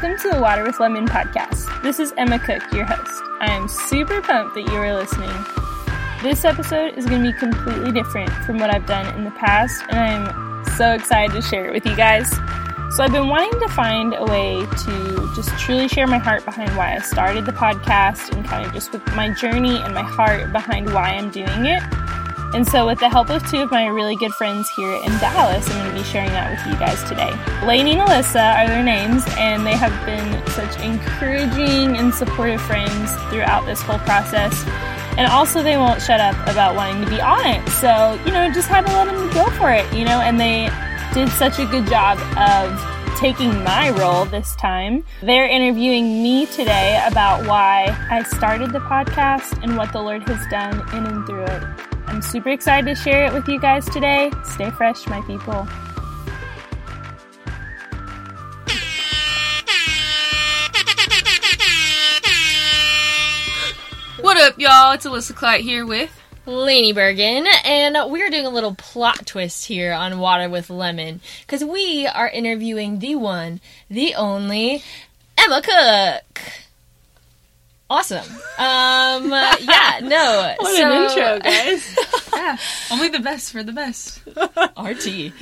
Welcome 0.00 0.16
to 0.20 0.36
the 0.36 0.40
Water 0.40 0.62
with 0.62 0.78
Lemon 0.78 1.08
podcast. 1.08 1.82
This 1.82 1.98
is 1.98 2.14
Emma 2.16 2.38
Cook, 2.38 2.62
your 2.72 2.84
host. 2.84 3.20
I 3.40 3.50
am 3.50 3.66
super 3.66 4.20
pumped 4.20 4.54
that 4.54 4.62
you 4.62 4.74
are 4.74 4.94
listening. 4.94 5.28
This 6.22 6.44
episode 6.44 6.96
is 6.96 7.04
going 7.04 7.24
to 7.24 7.32
be 7.32 7.36
completely 7.36 7.90
different 7.90 8.30
from 8.46 8.58
what 8.58 8.72
I've 8.72 8.86
done 8.86 9.12
in 9.16 9.24
the 9.24 9.32
past, 9.32 9.82
and 9.88 9.98
I'm 9.98 10.64
so 10.76 10.92
excited 10.92 11.34
to 11.34 11.42
share 11.42 11.66
it 11.66 11.72
with 11.72 11.84
you 11.84 11.96
guys. 11.96 12.30
So, 12.94 13.02
I've 13.02 13.10
been 13.10 13.26
wanting 13.26 13.58
to 13.58 13.68
find 13.70 14.14
a 14.14 14.24
way 14.24 14.64
to 14.64 15.32
just 15.34 15.48
truly 15.58 15.88
share 15.88 16.06
my 16.06 16.18
heart 16.18 16.44
behind 16.44 16.76
why 16.76 16.94
I 16.94 17.00
started 17.00 17.44
the 17.44 17.50
podcast 17.50 18.32
and 18.32 18.44
kind 18.44 18.64
of 18.64 18.72
just 18.72 18.92
with 18.92 19.04
my 19.16 19.34
journey 19.34 19.78
and 19.78 19.94
my 19.94 20.04
heart 20.04 20.52
behind 20.52 20.94
why 20.94 21.08
I'm 21.08 21.32
doing 21.32 21.66
it. 21.66 21.82
And 22.54 22.66
so, 22.66 22.86
with 22.86 22.98
the 22.98 23.10
help 23.10 23.28
of 23.28 23.46
two 23.50 23.58
of 23.58 23.70
my 23.70 23.86
really 23.86 24.16
good 24.16 24.32
friends 24.32 24.70
here 24.70 24.94
in 24.94 25.10
Dallas, 25.18 25.68
I'm 25.68 25.84
going 25.84 25.94
to 25.94 26.02
be 26.02 26.02
sharing 26.02 26.30
that 26.30 26.50
with 26.50 26.66
you 26.66 26.78
guys 26.78 27.02
today. 27.04 27.30
Lainey 27.66 27.92
and 27.92 28.00
Alyssa 28.00 28.56
are 28.56 28.66
their 28.66 28.82
names, 28.82 29.22
and 29.36 29.66
they 29.66 29.76
have 29.76 29.92
been 30.06 30.46
such 30.52 30.80
encouraging 30.80 31.98
and 31.98 32.12
supportive 32.14 32.60
friends 32.62 33.14
throughout 33.28 33.66
this 33.66 33.82
whole 33.82 33.98
process. 33.98 34.64
And 35.18 35.26
also, 35.26 35.62
they 35.62 35.76
won't 35.76 36.00
shut 36.00 36.20
up 36.20 36.36
about 36.48 36.74
wanting 36.74 37.04
to 37.04 37.10
be 37.10 37.20
on 37.20 37.46
it. 37.46 37.68
So, 37.68 38.18
you 38.24 38.32
know, 38.32 38.50
just 38.50 38.68
had 38.68 38.86
to 38.86 38.92
let 38.92 39.06
them 39.08 39.30
go 39.34 39.44
for 39.58 39.70
it, 39.70 39.84
you 39.92 40.06
know, 40.06 40.20
and 40.20 40.40
they 40.40 40.70
did 41.12 41.28
such 41.32 41.58
a 41.58 41.66
good 41.66 41.86
job 41.86 42.18
of 42.38 42.80
taking 43.18 43.62
my 43.62 43.90
role 43.90 44.24
this 44.24 44.56
time. 44.56 45.04
They're 45.22 45.46
interviewing 45.46 46.22
me 46.22 46.46
today 46.46 47.04
about 47.06 47.46
why 47.46 47.94
I 48.10 48.22
started 48.22 48.72
the 48.72 48.78
podcast 48.78 49.62
and 49.62 49.76
what 49.76 49.92
the 49.92 50.00
Lord 50.00 50.22
has 50.28 50.46
done 50.48 50.80
in 50.96 51.04
and 51.04 51.26
through 51.26 51.44
it. 51.44 51.97
I'm 52.18 52.22
super 52.22 52.48
excited 52.48 52.84
to 52.88 53.00
share 53.00 53.26
it 53.26 53.32
with 53.32 53.46
you 53.46 53.60
guys 53.60 53.88
today. 53.90 54.32
Stay 54.42 54.70
fresh, 54.70 55.06
my 55.06 55.20
people. 55.20 55.64
What 64.20 64.36
up, 64.36 64.58
y'all? 64.58 64.94
It's 64.94 65.06
Alyssa 65.06 65.32
Clyde 65.36 65.60
here 65.60 65.86
with 65.86 66.10
Lainey 66.44 66.92
Bergen, 66.92 67.46
and 67.64 67.96
we're 68.10 68.30
doing 68.30 68.46
a 68.46 68.50
little 68.50 68.74
plot 68.74 69.24
twist 69.24 69.66
here 69.66 69.92
on 69.92 70.18
Water 70.18 70.48
with 70.48 70.70
Lemon 70.70 71.20
because 71.42 71.64
we 71.64 72.08
are 72.08 72.28
interviewing 72.28 72.98
the 72.98 73.14
one, 73.14 73.60
the 73.88 74.16
only 74.16 74.82
Emma 75.36 75.62
Cook. 75.62 76.42
Awesome. 77.90 78.26
Um, 78.58 79.30
yeah, 79.30 80.00
no. 80.02 80.54
What 80.60 80.76
so, 80.76 80.90
an 80.90 81.02
intro, 81.04 81.38
guys. 81.40 81.96
yeah, 82.34 82.56
only 82.90 83.08
the 83.08 83.20
best 83.20 83.50
for 83.52 83.62
the 83.62 83.72
best. 83.72 84.20
RT. 84.76 85.32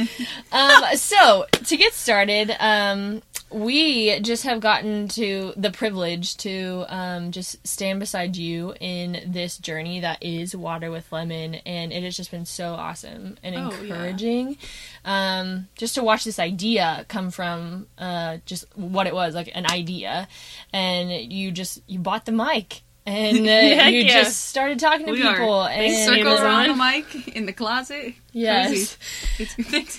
Um, 0.52 0.96
so 0.96 1.46
to 1.64 1.76
get 1.76 1.92
started, 1.92 2.54
um, 2.60 3.22
we 3.50 4.18
just 4.20 4.42
have 4.44 4.60
gotten 4.60 5.08
to 5.08 5.52
the 5.56 5.70
privilege 5.70 6.36
to 6.38 6.84
um, 6.88 7.30
just 7.30 7.64
stand 7.66 8.00
beside 8.00 8.36
you 8.36 8.74
in 8.80 9.22
this 9.26 9.56
journey 9.58 10.00
that 10.00 10.22
is 10.22 10.54
Water 10.56 10.90
with 10.90 11.10
Lemon, 11.12 11.54
and 11.66 11.92
it 11.92 12.02
has 12.02 12.16
just 12.16 12.30
been 12.30 12.44
so 12.46 12.74
awesome 12.74 13.38
and 13.42 13.54
Oh, 13.54 13.70
encouraging. 13.70 14.56
Um, 15.04 15.68
just 15.76 15.94
to 15.94 16.02
watch 16.02 16.24
this 16.24 16.38
idea 16.38 17.04
come 17.08 17.30
from 17.30 17.86
uh, 17.98 18.38
just 18.46 18.64
what 18.76 19.06
it 19.06 19.14
was 19.14 19.34
like 19.34 19.50
an 19.54 19.66
idea, 19.70 20.26
and 20.72 21.10
you 21.32 21.52
just 21.52 21.80
you 21.86 21.98
bought 21.98 22.24
the 22.26 22.32
mic. 22.32 22.82
And 23.08 23.38
uh, 23.46 23.50
Heck 23.50 23.92
you 23.92 24.00
yeah. 24.00 24.22
just 24.24 24.46
started 24.46 24.80
talking 24.80 25.06
to 25.06 25.12
We 25.12 25.22
people, 25.22 25.52
are 25.52 25.70
and 25.70 25.94
circle 26.04 26.32
Amazon. 26.36 26.44
around 26.44 26.68
the 26.68 26.74
mic 27.14 27.28
in 27.36 27.46
the 27.46 27.52
closet. 27.52 28.14
Yes. 28.32 28.96
Crazy. 29.36 29.52
It's 29.60 29.70
thanks. 29.70 29.98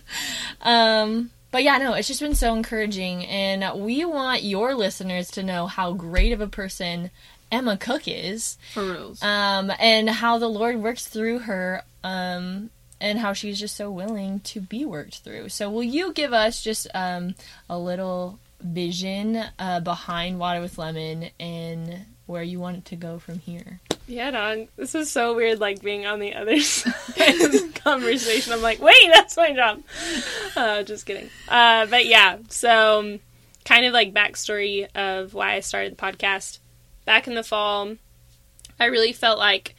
Um, 0.60 1.30
but 1.54 1.62
yeah, 1.62 1.78
no, 1.78 1.94
it's 1.94 2.08
just 2.08 2.18
been 2.18 2.34
so 2.34 2.52
encouraging, 2.52 3.24
and 3.26 3.80
we 3.80 4.04
want 4.04 4.42
your 4.42 4.74
listeners 4.74 5.30
to 5.30 5.42
know 5.44 5.68
how 5.68 5.92
great 5.92 6.32
of 6.32 6.40
a 6.40 6.48
person 6.48 7.12
Emma 7.52 7.76
Cook 7.76 8.08
is, 8.08 8.58
for 8.72 8.82
reals. 8.82 9.22
um, 9.22 9.70
and 9.78 10.10
how 10.10 10.38
the 10.38 10.48
Lord 10.48 10.82
works 10.82 11.06
through 11.06 11.38
her, 11.38 11.84
um, 12.02 12.70
and 13.00 13.20
how 13.20 13.34
she's 13.34 13.60
just 13.60 13.76
so 13.76 13.88
willing 13.88 14.40
to 14.40 14.60
be 14.60 14.84
worked 14.84 15.18
through. 15.18 15.48
So, 15.50 15.70
will 15.70 15.84
you 15.84 16.12
give 16.12 16.32
us 16.32 16.60
just 16.60 16.88
um, 16.92 17.36
a 17.70 17.78
little 17.78 18.40
vision 18.60 19.44
uh, 19.56 19.78
behind 19.78 20.40
Water 20.40 20.60
with 20.60 20.76
Lemon 20.76 21.30
and 21.38 22.04
where 22.26 22.42
you 22.42 22.58
want 22.58 22.78
it 22.78 22.84
to 22.86 22.96
go 22.96 23.20
from 23.20 23.38
here? 23.38 23.78
Yeah, 24.06 24.30
dog. 24.30 24.68
This 24.76 24.94
is 24.94 25.10
so 25.10 25.34
weird, 25.34 25.60
like 25.60 25.82
being 25.82 26.04
on 26.04 26.18
the 26.18 26.34
other 26.34 26.60
side 26.60 27.40
of 27.40 27.52
the 27.52 27.72
conversation. 27.84 28.52
I'm 28.52 28.62
like, 28.62 28.80
wait, 28.80 29.10
that's 29.12 29.36
my 29.36 29.52
job. 29.52 29.82
Uh, 30.54 30.82
just 30.82 31.06
kidding. 31.06 31.30
Uh, 31.48 31.86
but 31.86 32.06
yeah, 32.06 32.38
so 32.48 33.00
um, 33.00 33.20
kind 33.64 33.86
of 33.86 33.92
like 33.92 34.12
backstory 34.12 34.86
of 34.94 35.32
why 35.32 35.54
I 35.54 35.60
started 35.60 35.92
the 35.92 36.02
podcast. 36.02 36.58
Back 37.06 37.26
in 37.28 37.34
the 37.34 37.42
fall, 37.42 37.96
I 38.80 38.86
really 38.86 39.12
felt 39.12 39.38
like 39.38 39.74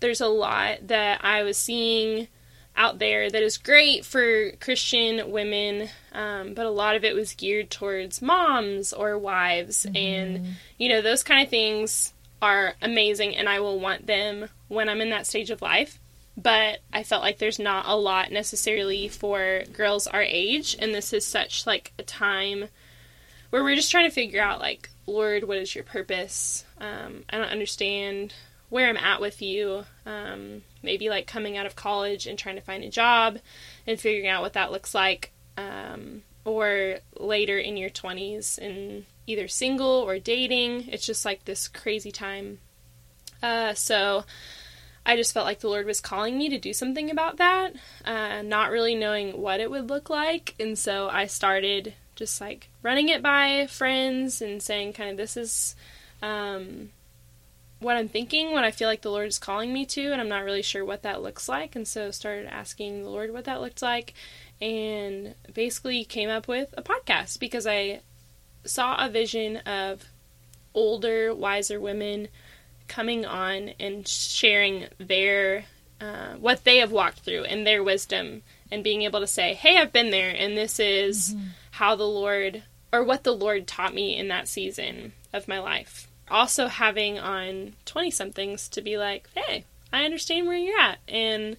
there's 0.00 0.20
a 0.20 0.26
lot 0.26 0.88
that 0.88 1.20
I 1.22 1.42
was 1.42 1.58
seeing 1.58 2.28
out 2.76 2.98
there 2.98 3.30
that 3.30 3.42
is 3.42 3.58
great 3.58 4.04
for 4.06 4.52
Christian 4.52 5.30
women, 5.30 5.88
um, 6.12 6.54
but 6.54 6.64
a 6.64 6.70
lot 6.70 6.96
of 6.96 7.04
it 7.04 7.14
was 7.14 7.34
geared 7.34 7.70
towards 7.70 8.22
moms 8.22 8.92
or 8.92 9.18
wives, 9.18 9.86
and 9.94 10.56
you 10.78 10.88
know 10.88 11.02
those 11.02 11.22
kind 11.22 11.42
of 11.42 11.50
things 11.50 12.14
are 12.42 12.74
amazing, 12.80 13.36
and 13.36 13.48
I 13.48 13.60
will 13.60 13.78
want 13.78 14.06
them 14.06 14.48
when 14.68 14.88
I'm 14.88 15.00
in 15.00 15.10
that 15.10 15.26
stage 15.26 15.50
of 15.50 15.62
life. 15.62 15.98
But 16.36 16.78
I 16.92 17.02
felt 17.02 17.22
like 17.22 17.38
there's 17.38 17.58
not 17.58 17.86
a 17.86 17.96
lot 17.96 18.32
necessarily 18.32 19.08
for 19.08 19.62
girls 19.72 20.06
our 20.06 20.22
age, 20.22 20.76
and 20.78 20.94
this 20.94 21.12
is 21.12 21.26
such 21.26 21.66
like 21.66 21.92
a 21.98 22.02
time 22.02 22.68
where 23.50 23.62
we're 23.62 23.76
just 23.76 23.90
trying 23.90 24.08
to 24.08 24.14
figure 24.14 24.40
out 24.40 24.60
like, 24.60 24.88
Lord, 25.06 25.44
what 25.44 25.58
is 25.58 25.74
your 25.74 25.84
purpose? 25.84 26.64
Um, 26.78 27.24
I 27.28 27.36
don't 27.36 27.48
understand 27.50 28.32
where 28.68 28.88
I'm 28.88 28.96
at 28.96 29.20
with 29.20 29.42
you. 29.42 29.84
Um, 30.06 30.62
maybe 30.82 31.10
like 31.10 31.26
coming 31.26 31.56
out 31.56 31.66
of 31.66 31.76
college 31.76 32.26
and 32.26 32.38
trying 32.38 32.54
to 32.54 32.62
find 32.62 32.84
a 32.84 32.90
job 32.90 33.38
and 33.86 34.00
figuring 34.00 34.28
out 34.28 34.42
what 34.42 34.54
that 34.54 34.72
looks 34.72 34.94
like. 34.94 35.32
Um, 35.56 36.22
or 36.50 36.98
later 37.18 37.58
in 37.58 37.76
your 37.76 37.90
20s 37.90 38.58
and 38.58 39.06
either 39.26 39.48
single 39.48 39.86
or 39.86 40.18
dating. 40.18 40.88
It's 40.88 41.06
just 41.06 41.24
like 41.24 41.44
this 41.44 41.68
crazy 41.68 42.10
time. 42.10 42.58
Uh, 43.42 43.74
so 43.74 44.24
I 45.06 45.16
just 45.16 45.32
felt 45.32 45.46
like 45.46 45.60
the 45.60 45.68
Lord 45.68 45.86
was 45.86 46.00
calling 46.00 46.36
me 46.36 46.48
to 46.50 46.58
do 46.58 46.72
something 46.72 47.10
about 47.10 47.38
that, 47.38 47.74
uh, 48.04 48.42
not 48.42 48.70
really 48.70 48.94
knowing 48.94 49.40
what 49.40 49.60
it 49.60 49.70
would 49.70 49.88
look 49.88 50.10
like. 50.10 50.54
And 50.60 50.78
so 50.78 51.08
I 51.08 51.26
started 51.26 51.94
just 52.16 52.40
like 52.40 52.68
running 52.82 53.08
it 53.08 53.22
by 53.22 53.66
friends 53.66 54.42
and 54.42 54.62
saying, 54.62 54.92
kind 54.92 55.10
of, 55.10 55.16
this 55.16 55.36
is 55.36 55.74
um, 56.20 56.90
what 57.78 57.96
I'm 57.96 58.08
thinking, 58.08 58.52
what 58.52 58.64
I 58.64 58.70
feel 58.70 58.88
like 58.88 59.00
the 59.00 59.10
Lord 59.10 59.28
is 59.28 59.38
calling 59.38 59.72
me 59.72 59.86
to, 59.86 60.12
and 60.12 60.20
I'm 60.20 60.28
not 60.28 60.44
really 60.44 60.62
sure 60.62 60.84
what 60.84 61.02
that 61.02 61.22
looks 61.22 61.48
like. 61.48 61.74
And 61.74 61.88
so 61.88 62.10
started 62.10 62.46
asking 62.46 63.02
the 63.02 63.08
Lord 63.08 63.32
what 63.32 63.46
that 63.46 63.62
looked 63.62 63.80
like, 63.80 64.12
and 64.60 65.34
basically 65.52 66.04
came 66.04 66.28
up 66.28 66.46
with 66.46 66.74
a 66.76 66.82
podcast 66.82 67.38
because 67.40 67.66
I 67.66 68.00
saw 68.64 69.04
a 69.04 69.08
vision 69.08 69.58
of 69.58 70.04
older, 70.74 71.34
wiser 71.34 71.80
women 71.80 72.28
coming 72.88 73.24
on 73.24 73.70
and 73.80 74.06
sharing 74.06 74.86
their 74.98 75.64
uh, 76.00 76.34
what 76.34 76.64
they 76.64 76.78
have 76.78 76.90
walked 76.90 77.20
through 77.20 77.44
and 77.44 77.66
their 77.66 77.82
wisdom 77.82 78.42
and 78.70 78.82
being 78.82 79.02
able 79.02 79.20
to 79.20 79.26
say, 79.26 79.54
"Hey, 79.54 79.76
I've 79.76 79.92
been 79.92 80.10
there, 80.10 80.30
and 80.30 80.56
this 80.56 80.80
is 80.80 81.34
how 81.72 81.94
the 81.94 82.06
Lord 82.06 82.62
or 82.92 83.04
what 83.04 83.24
the 83.24 83.32
Lord 83.32 83.66
taught 83.66 83.94
me 83.94 84.16
in 84.16 84.28
that 84.28 84.48
season 84.48 85.12
of 85.32 85.48
my 85.48 85.58
life." 85.58 86.08
Also, 86.30 86.68
having 86.68 87.18
on 87.18 87.74
twenty 87.84 88.10
somethings 88.10 88.68
to 88.70 88.80
be 88.80 88.96
like, 88.96 89.28
"Hey, 89.34 89.64
I 89.92 90.04
understand 90.04 90.46
where 90.46 90.56
you're 90.56 90.78
at, 90.78 90.98
and 91.08 91.56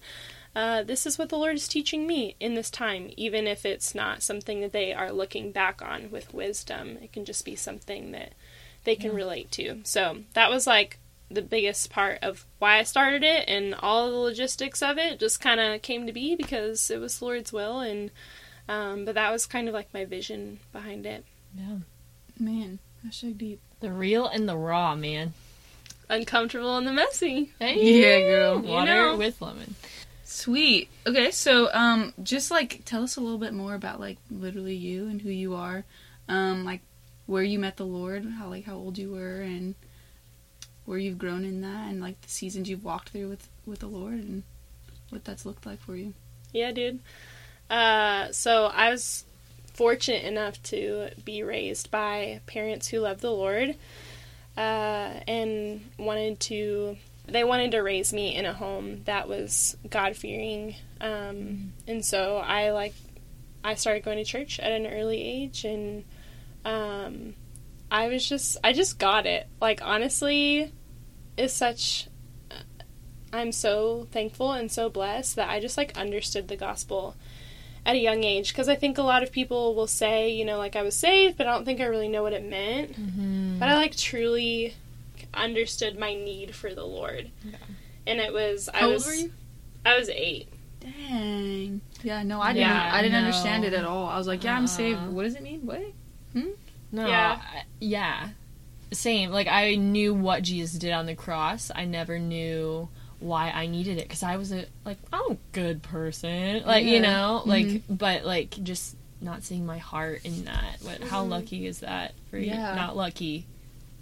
uh, 0.54 0.82
this 0.82 1.06
is 1.06 1.18
what 1.18 1.28
the 1.30 1.38
Lord 1.38 1.56
is 1.56 1.66
teaching 1.68 2.06
me 2.06 2.36
in 2.40 2.54
this 2.54 2.70
time, 2.70 3.10
even 3.16 3.46
if 3.46 3.64
it's 3.64 3.94
not 3.94 4.22
something 4.22 4.60
that 4.60 4.72
they 4.72 4.92
are 4.92 5.10
looking 5.12 5.50
back 5.52 5.80
on 5.82 6.10
with 6.10 6.34
wisdom. 6.34 6.98
It 7.02 7.12
can 7.12 7.24
just 7.24 7.44
be 7.44 7.56
something 7.56 8.12
that 8.12 8.32
they 8.84 8.96
can 8.96 9.14
relate 9.14 9.50
to. 9.52 9.80
So 9.84 10.18
that 10.34 10.50
was 10.50 10.66
like 10.66 10.98
the 11.30 11.40
biggest 11.42 11.88
part 11.90 12.18
of 12.20 12.44
why 12.58 12.78
I 12.78 12.82
started 12.82 13.22
it, 13.22 13.48
and 13.48 13.74
all 13.74 14.10
the 14.10 14.16
logistics 14.16 14.82
of 14.82 14.98
it 14.98 15.18
just 15.18 15.40
kind 15.40 15.58
of 15.60 15.80
came 15.80 16.06
to 16.06 16.12
be 16.12 16.34
because 16.36 16.90
it 16.90 17.00
was 17.00 17.18
the 17.18 17.24
Lord's 17.24 17.52
will. 17.52 17.80
And 17.80 18.10
um, 18.68 19.04
but 19.06 19.14
that 19.14 19.32
was 19.32 19.46
kind 19.46 19.68
of 19.68 19.74
like 19.74 19.92
my 19.94 20.04
vision 20.04 20.60
behind 20.72 21.06
it. 21.06 21.24
Yeah. 21.56 21.76
Man, 22.38 22.78
that's 23.02 23.18
so 23.18 23.30
deep. 23.30 23.60
The 23.80 23.90
real 23.92 24.26
and 24.26 24.48
the 24.48 24.56
raw, 24.56 24.94
man. 24.94 25.32
Uncomfortable 26.08 26.76
and 26.76 26.86
the 26.86 26.92
messy. 26.92 27.52
Hey, 27.58 28.00
Yeah, 28.02 28.20
girl. 28.20 28.62
You 28.62 28.68
Water 28.70 28.94
know. 28.94 29.16
with 29.16 29.40
lemon. 29.40 29.74
Sweet. 30.32 30.88
Okay, 31.06 31.30
so 31.30 31.68
um, 31.74 32.14
just 32.22 32.50
like 32.50 32.86
tell 32.86 33.02
us 33.02 33.16
a 33.16 33.20
little 33.20 33.38
bit 33.38 33.52
more 33.52 33.74
about 33.74 34.00
like 34.00 34.16
literally 34.30 34.74
you 34.74 35.06
and 35.06 35.20
who 35.20 35.28
you 35.28 35.54
are, 35.54 35.84
um, 36.26 36.64
like 36.64 36.80
where 37.26 37.42
you 37.42 37.58
met 37.58 37.76
the 37.76 37.84
Lord, 37.84 38.24
how 38.38 38.48
like 38.48 38.64
how 38.64 38.76
old 38.76 38.96
you 38.96 39.12
were, 39.12 39.42
and 39.42 39.74
where 40.86 40.96
you've 40.96 41.18
grown 41.18 41.44
in 41.44 41.60
that, 41.60 41.90
and 41.90 42.00
like 42.00 42.18
the 42.22 42.30
seasons 42.30 42.70
you've 42.70 42.82
walked 42.82 43.10
through 43.10 43.28
with 43.28 43.46
with 43.66 43.80
the 43.80 43.86
Lord, 43.86 44.14
and 44.14 44.42
what 45.10 45.22
that's 45.22 45.44
looked 45.44 45.66
like 45.66 45.80
for 45.80 45.96
you. 45.96 46.14
Yeah, 46.50 46.72
dude. 46.72 47.00
Uh, 47.68 48.32
so 48.32 48.70
I 48.74 48.88
was 48.88 49.26
fortunate 49.74 50.24
enough 50.24 50.62
to 50.64 51.10
be 51.26 51.42
raised 51.42 51.90
by 51.90 52.40
parents 52.46 52.88
who 52.88 53.00
love 53.00 53.20
the 53.20 53.30
Lord 53.30 53.76
uh, 54.56 55.20
and 55.28 55.82
wanted 55.98 56.40
to. 56.40 56.96
They 57.26 57.44
wanted 57.44 57.70
to 57.70 57.80
raise 57.80 58.12
me 58.12 58.34
in 58.34 58.44
a 58.44 58.52
home 58.52 59.02
that 59.04 59.28
was 59.28 59.76
God 59.88 60.16
fearing, 60.16 60.74
um, 61.00 61.72
and 61.86 62.04
so 62.04 62.38
I 62.38 62.72
like 62.72 62.94
I 63.62 63.74
started 63.74 64.04
going 64.04 64.18
to 64.18 64.24
church 64.24 64.58
at 64.58 64.72
an 64.72 64.86
early 64.86 65.22
age, 65.22 65.64
and 65.64 66.04
um, 66.64 67.34
I 67.90 68.08
was 68.08 68.28
just 68.28 68.56
I 68.64 68.72
just 68.72 68.98
got 68.98 69.26
it. 69.26 69.46
Like 69.60 69.80
honestly, 69.82 70.72
is 71.36 71.52
such. 71.52 72.08
I'm 73.34 73.52
so 73.52 74.08
thankful 74.10 74.52
and 74.52 74.70
so 74.70 74.90
blessed 74.90 75.36
that 75.36 75.48
I 75.48 75.58
just 75.58 75.78
like 75.78 75.96
understood 75.96 76.48
the 76.48 76.56
gospel 76.56 77.16
at 77.84 77.96
a 77.96 77.98
young 77.98 78.24
age 78.24 78.52
because 78.52 78.68
I 78.68 78.76
think 78.76 78.98
a 78.98 79.02
lot 79.02 79.22
of 79.22 79.32
people 79.32 79.74
will 79.74 79.86
say, 79.86 80.30
you 80.30 80.44
know, 80.44 80.58
like 80.58 80.76
I 80.76 80.82
was 80.82 80.96
saved, 80.96 81.36
but 81.36 81.46
I 81.46 81.54
don't 81.54 81.64
think 81.64 81.80
I 81.80 81.84
really 81.84 82.08
know 82.08 82.22
what 82.22 82.32
it 82.32 82.44
meant. 82.44 82.92
Mm-hmm. 82.92 83.58
But 83.58 83.68
I 83.68 83.74
like 83.74 83.96
truly 83.96 84.74
understood 85.34 85.98
my 85.98 86.14
need 86.14 86.54
for 86.54 86.74
the 86.74 86.84
Lord, 86.84 87.30
Yeah. 87.44 87.56
and 88.06 88.20
it 88.20 88.32
was 88.32 88.68
I 88.72 88.78
How 88.78 88.84
old 88.86 88.92
was 88.94 89.06
were 89.06 89.14
you? 89.14 89.32
I 89.84 89.98
was 89.98 90.08
eight. 90.10 90.48
Dang. 90.80 91.80
Yeah, 92.02 92.22
no, 92.22 92.40
I 92.40 92.52
didn't. 92.52 92.68
Yeah, 92.68 92.90
I 92.92 93.02
didn't 93.02 93.12
no. 93.12 93.18
understand 93.26 93.64
it 93.64 93.72
at 93.72 93.84
all. 93.84 94.06
I 94.08 94.18
was 94.18 94.26
like, 94.26 94.42
yeah, 94.44 94.56
I'm 94.56 94.66
saved. 94.66 94.98
Uh. 94.98 95.10
What 95.10 95.22
does 95.24 95.34
it 95.36 95.42
mean? 95.42 95.60
What? 95.64 95.80
No, 96.34 97.06
Yeah. 97.06 97.40
I- 97.40 97.62
yeah. 97.80 98.28
Same. 98.92 99.30
Like 99.30 99.46
I 99.46 99.76
knew 99.76 100.12
what 100.12 100.42
Jesus 100.42 100.78
did 100.78 100.92
on 100.92 101.06
the 101.06 101.14
cross. 101.14 101.70
I 101.74 101.84
never 101.86 102.18
knew 102.18 102.88
why 103.20 103.50
I 103.50 103.66
needed 103.66 103.96
it 103.98 104.02
because 104.08 104.22
I 104.22 104.36
was 104.36 104.52
a 104.52 104.66
like 104.84 104.98
I'm 105.12 105.32
a 105.32 105.36
good 105.52 105.82
person. 105.82 106.64
Like 106.66 106.84
you 106.84 107.00
know, 107.00 107.42
like 107.46 107.82
but 107.88 108.24
like 108.26 108.50
just 108.62 108.96
not 109.22 109.44
seeing 109.44 109.64
my 109.64 109.78
heart 109.78 110.20
in 110.24 110.44
that. 110.44 110.78
What? 110.82 111.00
How 111.04 111.24
Mhm. 111.24 111.28
lucky 111.30 111.66
is 111.66 111.78
that 111.80 112.12
for 112.30 112.36
you? 112.36 112.50
Not 112.54 112.94
lucky, 112.96 113.46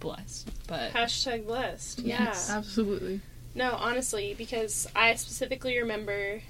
blessed. 0.00 0.50
But 0.66 0.92
Hashtag 0.92 1.46
blessed. 1.46 2.00
Yes, 2.00 2.46
Yeah. 2.48 2.56
absolutely. 2.58 3.20
No, 3.54 3.72
honestly, 3.72 4.34
because 4.36 4.86
I 4.94 5.14
specifically 5.14 5.78
remember 5.78 6.40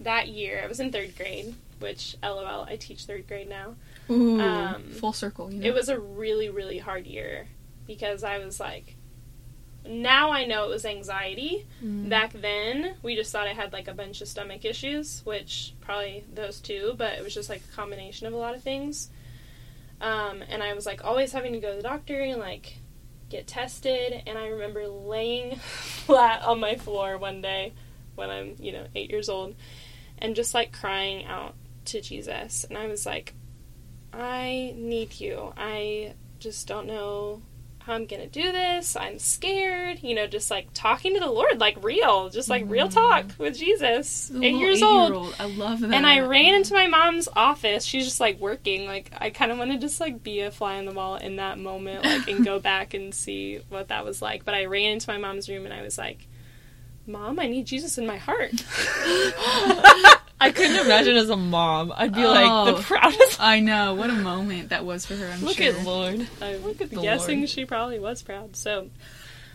that 0.00 0.28
year. 0.28 0.60
I 0.62 0.66
was 0.66 0.80
in 0.80 0.92
third 0.92 1.16
grade, 1.16 1.54
which 1.80 2.16
LOL, 2.22 2.64
I 2.68 2.76
teach 2.76 3.04
third 3.04 3.26
grade 3.26 3.48
now. 3.48 3.74
Ooh, 4.10 4.40
Um, 4.40 4.90
full 4.92 5.12
circle. 5.12 5.52
You 5.52 5.60
know? 5.60 5.66
It 5.66 5.74
was 5.74 5.88
a 5.88 5.98
really, 5.98 6.48
really 6.48 6.78
hard 6.78 7.06
year 7.06 7.48
because 7.86 8.22
I 8.22 8.38
was 8.38 8.60
like, 8.60 8.96
now 9.88 10.30
I 10.32 10.44
know 10.44 10.64
it 10.64 10.68
was 10.70 10.84
anxiety. 10.84 11.64
Mm. 11.82 12.08
Back 12.08 12.32
then, 12.32 12.96
we 13.02 13.14
just 13.14 13.32
thought 13.32 13.46
I 13.46 13.52
had 13.52 13.72
like 13.72 13.88
a 13.88 13.94
bunch 13.94 14.20
of 14.20 14.28
stomach 14.28 14.64
issues, 14.64 15.22
which 15.24 15.74
probably 15.80 16.24
those 16.32 16.60
two, 16.60 16.94
but 16.98 17.14
it 17.14 17.22
was 17.24 17.32
just 17.34 17.48
like 17.48 17.62
a 17.72 17.76
combination 17.76 18.26
of 18.26 18.32
a 18.32 18.36
lot 18.36 18.54
of 18.54 18.62
things. 18.62 19.10
Um, 20.00 20.42
and 20.48 20.62
I 20.62 20.74
was 20.74 20.86
like 20.86 21.04
always 21.04 21.32
having 21.32 21.52
to 21.52 21.60
go 21.60 21.70
to 21.70 21.76
the 21.76 21.82
doctor 21.82 22.20
and 22.20 22.40
like 22.40 22.78
get 23.28 23.46
tested. 23.46 24.22
And 24.26 24.38
I 24.38 24.48
remember 24.48 24.86
laying 24.88 25.56
flat 25.58 26.42
on 26.42 26.60
my 26.60 26.76
floor 26.76 27.18
one 27.18 27.40
day 27.40 27.72
when 28.14 28.30
I'm, 28.30 28.56
you 28.58 28.72
know, 28.72 28.86
eight 28.94 29.10
years 29.10 29.28
old 29.28 29.54
and 30.18 30.34
just 30.34 30.54
like 30.54 30.72
crying 30.72 31.24
out 31.26 31.54
to 31.86 32.00
Jesus. 32.00 32.64
And 32.64 32.76
I 32.76 32.86
was 32.86 33.06
like, 33.06 33.34
I 34.12 34.74
need 34.76 35.20
you. 35.20 35.52
I 35.56 36.14
just 36.38 36.66
don't 36.66 36.86
know 36.86 37.42
I'm 37.88 38.06
gonna 38.06 38.26
do 38.26 38.50
this. 38.50 38.96
I'm 38.96 39.18
scared. 39.18 40.02
You 40.02 40.14
know, 40.14 40.26
just 40.26 40.50
like 40.50 40.68
talking 40.74 41.14
to 41.14 41.20
the 41.20 41.30
Lord, 41.30 41.60
like 41.60 41.82
real, 41.84 42.28
just 42.30 42.48
like 42.48 42.64
real 42.66 42.88
mm-hmm. 42.88 42.98
talk 42.98 43.26
with 43.38 43.56
Jesus. 43.56 44.28
The 44.28 44.44
Eight 44.44 44.56
years 44.56 44.82
old. 44.82 45.10
eight-year-old. 45.10 45.36
I 45.38 45.46
love 45.46 45.80
that. 45.80 45.94
And 45.94 46.06
I 46.06 46.20
ran 46.20 46.54
into 46.54 46.74
my 46.74 46.88
mom's 46.88 47.28
office. 47.34 47.84
She's 47.84 48.04
just 48.04 48.20
like 48.20 48.40
working. 48.40 48.86
Like 48.86 49.12
I 49.16 49.30
kind 49.30 49.52
of 49.52 49.58
want 49.58 49.70
to 49.72 49.78
just 49.78 50.00
like 50.00 50.22
be 50.22 50.40
a 50.40 50.50
fly 50.50 50.78
on 50.78 50.84
the 50.84 50.92
wall 50.92 51.16
in 51.16 51.36
that 51.36 51.58
moment, 51.58 52.04
like 52.04 52.28
and 52.28 52.44
go 52.44 52.58
back 52.60 52.94
and 52.94 53.14
see 53.14 53.60
what 53.68 53.88
that 53.88 54.04
was 54.04 54.20
like. 54.20 54.44
But 54.44 54.54
I 54.54 54.64
ran 54.64 54.92
into 54.92 55.10
my 55.10 55.18
mom's 55.18 55.48
room 55.48 55.64
and 55.64 55.74
I 55.74 55.82
was 55.82 55.96
like, 55.96 56.26
"Mom, 57.06 57.38
I 57.38 57.46
need 57.46 57.66
Jesus 57.66 57.98
in 57.98 58.06
my 58.06 58.16
heart." 58.18 58.64
I 60.40 60.50
couldn't 60.50 60.76
imagine 60.84 61.16
as 61.16 61.30
a 61.30 61.36
mom. 61.36 61.92
I'd 61.96 62.14
be 62.14 62.24
Oh. 62.24 62.30
like 62.30 62.76
the 62.76 62.82
proudest. 62.82 63.40
I 63.40 63.60
know 63.60 63.94
what 63.94 64.10
a 64.10 64.14
moment 64.14 64.68
that 64.68 64.84
was 64.84 65.06
for 65.06 65.16
her. 65.16 65.26
I'm 65.26 65.42
Look 65.42 65.56
sure. 65.56 65.72
at 65.74 65.82
Lord. 65.84 66.26
I'm 66.42 66.62
Look 66.62 66.80
at 66.80 66.90
the 66.90 67.00
guessing 67.00 67.38
Lord. 67.40 67.50
she 67.50 67.64
probably 67.64 67.98
was 67.98 68.22
proud. 68.22 68.54
So, 68.56 68.90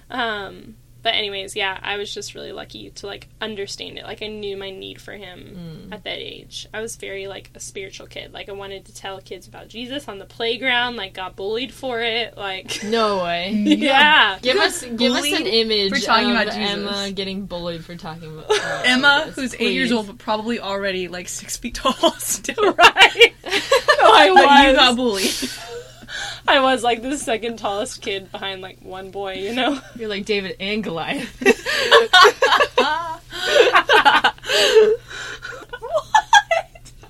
um, 0.10 0.76
but 1.04 1.16
anyways, 1.16 1.56
yeah, 1.56 1.78
I 1.82 1.98
was 1.98 2.14
just 2.14 2.36
really 2.36 2.52
lucky 2.52 2.90
to 2.92 3.08
like 3.08 3.28
understand 3.42 3.98
it. 3.98 4.04
Like 4.04 4.22
I 4.22 4.28
knew 4.28 4.56
my 4.58 4.70
need 4.70 5.02
for 5.02 5.14
him 5.14 5.88
Mm. 5.90 5.94
at 5.94 6.04
that 6.04 6.18
age. 6.20 6.68
I 6.74 6.82
was 6.82 6.96
very 6.96 7.28
like 7.28 7.50
a 7.56 7.60
spiritual 7.60 8.08
kid. 8.08 8.34
Like 8.34 8.50
I 8.50 8.52
wanted 8.54 8.86
to 8.86 8.94
tell 8.96 9.20
kids 9.22 9.48
about 9.48 9.68
Jesus 9.68 10.08
on 10.08 10.20
the 10.20 10.26
playground. 10.26 10.96
Like 10.96 11.14
got 11.14 11.36
bullied 11.36 11.74
for 11.74 12.02
it. 12.02 12.38
Like 12.38 12.84
No 12.86 13.24
way. 13.24 13.52
yeah, 13.54 14.40
Give 14.42 14.58
us 14.58 14.82
give 14.84 15.12
us 15.14 15.26
an 15.26 15.32
Bullied 15.44 15.48
image 15.48 15.90
for 15.94 16.00
talking 16.00 16.30
of 16.30 16.36
about 16.42 16.54
Jesus. 16.54 16.72
Emma 16.98 17.12
getting 17.12 17.46
bullied 17.46 17.84
for 17.84 17.96
talking 17.96 18.32
about 18.32 18.46
about 18.58 18.86
Emma, 18.86 19.22
Jesus, 19.28 19.36
who's 19.36 19.56
eight 19.60 19.74
years 19.74 19.92
old 19.92 20.08
but 20.08 20.18
probably 20.18 20.60
already 20.60 21.08
like 21.08 21.28
six 21.30 21.58
feet 21.58 21.76
tall, 21.76 21.94
still. 22.20 22.74
right. 22.74 23.34
I 23.44 24.32
But 24.34 24.68
you 24.70 24.76
got 24.76 24.96
bullied. 24.96 25.30
I 26.52 26.60
was 26.60 26.84
like 26.84 27.02
the 27.02 27.18
second 27.18 27.58
tallest 27.60 28.02
kid 28.02 28.32
behind 28.32 28.62
like 28.62 28.80
one 28.82 29.10
boy. 29.12 29.34
You 29.36 29.54
know. 29.56 29.80
You're 29.96 30.10
like 30.10 30.26
David 30.26 30.58
and 30.60 30.84
Goliath. 30.84 31.38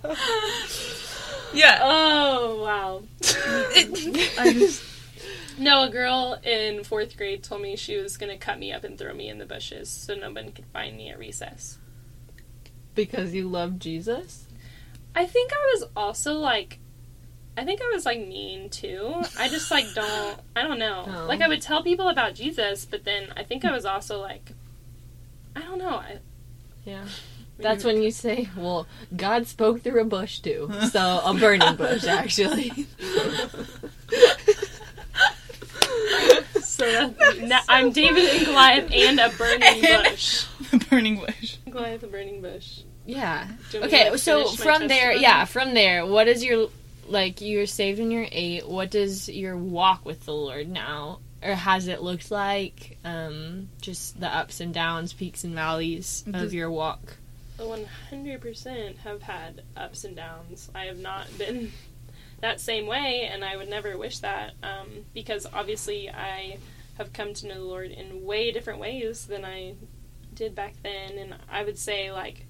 What? 0.03 0.17
Yeah. 1.53 1.79
Oh 1.81 2.61
wow. 2.63 3.03
I 3.23 4.53
just 4.53 4.83
No, 5.57 5.83
a 5.83 5.89
girl 5.89 6.39
in 6.43 6.83
fourth 6.83 7.17
grade 7.17 7.43
told 7.43 7.61
me 7.61 7.75
she 7.75 7.97
was 7.97 8.17
gonna 8.17 8.37
cut 8.37 8.57
me 8.57 8.71
up 8.71 8.83
and 8.83 8.97
throw 8.97 9.13
me 9.13 9.27
in 9.29 9.37
the 9.37 9.45
bushes 9.45 9.89
so 9.89 10.15
no 10.15 10.31
one 10.31 10.51
could 10.53 10.65
find 10.67 10.95
me 10.97 11.09
at 11.09 11.19
recess. 11.19 11.77
because 12.95 13.33
you 13.33 13.47
love 13.47 13.77
Jesus? 13.79 14.47
I 15.13 15.25
think 15.25 15.51
I 15.53 15.75
was 15.75 15.89
also 15.95 16.35
like, 16.35 16.79
I 17.57 17.65
think 17.65 17.81
I 17.81 17.89
was 17.93 18.05
like 18.05 18.19
mean 18.19 18.69
too. 18.69 19.13
I 19.37 19.49
just 19.49 19.69
like 19.71 19.85
don't, 19.95 20.39
I 20.55 20.61
don't 20.63 20.79
know. 20.79 21.25
Like 21.27 21.41
I 21.41 21.47
would 21.47 21.61
tell 21.61 21.83
people 21.83 22.09
about 22.09 22.33
Jesus, 22.35 22.85
but 22.85 23.03
then 23.03 23.33
I 23.35 23.43
think 23.43 23.65
I 23.65 23.71
was 23.71 23.85
also 23.85 24.19
like, 24.19 24.51
I 25.55 25.61
don't 25.61 25.77
know. 25.79 25.95
I, 25.95 26.19
Yeah. 26.85 27.05
That's 27.59 27.83
when 27.83 28.01
you 28.01 28.09
say, 28.09 28.49
well, 28.57 28.87
God 29.15 29.45
spoke 29.45 29.81
through 29.81 30.01
a 30.01 30.05
bush 30.05 30.39
too. 30.39 30.71
So, 30.89 31.21
a 31.23 31.31
burning 31.35 31.75
bush, 31.75 32.03
actually. 32.07 32.71
so 36.61 37.11
that, 37.11 37.37
now, 37.43 37.59
I'm 37.69 37.91
David 37.91 38.23
and 38.29 38.45
Goliath 38.45 38.91
and 38.91 39.19
a 39.19 39.29
burning 39.29 39.81
bush. 40.03 40.45
the 40.71 40.77
burning 40.89 41.17
bush. 41.19 41.57
Goliath, 41.69 42.01
a 42.03 42.07
burning 42.07 42.41
bush. 42.41 42.81
Yeah. 43.05 43.47
Do 43.69 43.77
you 43.77 43.81
want 43.81 43.91
me 43.91 43.97
to, 43.97 44.03
Okay, 44.03 44.09
like, 44.11 44.19
so 44.19 44.47
from 44.47 44.87
there, 44.87 45.11
yeah, 45.13 45.45
from 45.45 45.73
there, 45.75 46.05
what 46.05 46.27
is 46.27 46.43
your, 46.43 46.69
like, 47.11 47.41
you're 47.41 47.65
saved 47.65 47.99
when 47.99 48.11
you're 48.11 48.27
eight. 48.31 48.67
What 48.67 48.89
does 48.91 49.29
your 49.29 49.57
walk 49.57 50.05
with 50.05 50.25
the 50.25 50.33
Lord 50.33 50.67
now, 50.69 51.19
or 51.43 51.53
has 51.53 51.87
it 51.87 52.01
looked 52.01 52.31
like? 52.31 52.97
Um, 53.03 53.69
just 53.81 54.19
the 54.19 54.27
ups 54.27 54.59
and 54.59 54.73
downs, 54.73 55.13
peaks 55.13 55.43
and 55.43 55.53
valleys 55.53 56.23
of 56.27 56.33
Does- 56.33 56.53
your 56.53 56.71
walk. 56.71 57.17
100% 57.59 58.97
have 58.99 59.21
had 59.21 59.61
ups 59.77 60.03
and 60.03 60.15
downs. 60.15 60.69
I 60.73 60.85
have 60.85 60.97
not 60.97 61.27
been 61.37 61.71
that 62.41 62.59
same 62.59 62.87
way, 62.87 63.29
and 63.31 63.43
I 63.45 63.55
would 63.55 63.69
never 63.69 63.97
wish 63.97 64.19
that 64.19 64.53
um, 64.63 64.87
because 65.13 65.45
obviously 65.51 66.09
I 66.09 66.57
have 66.97 67.13
come 67.13 67.33
to 67.35 67.47
know 67.47 67.55
the 67.55 67.61
Lord 67.61 67.91
in 67.91 68.25
way 68.25 68.51
different 68.51 68.79
ways 68.79 69.25
than 69.25 69.45
I 69.45 69.75
did 70.33 70.55
back 70.55 70.73
then. 70.83 71.17
And 71.17 71.35
I 71.51 71.63
would 71.63 71.77
say, 71.77 72.11
like, 72.11 72.45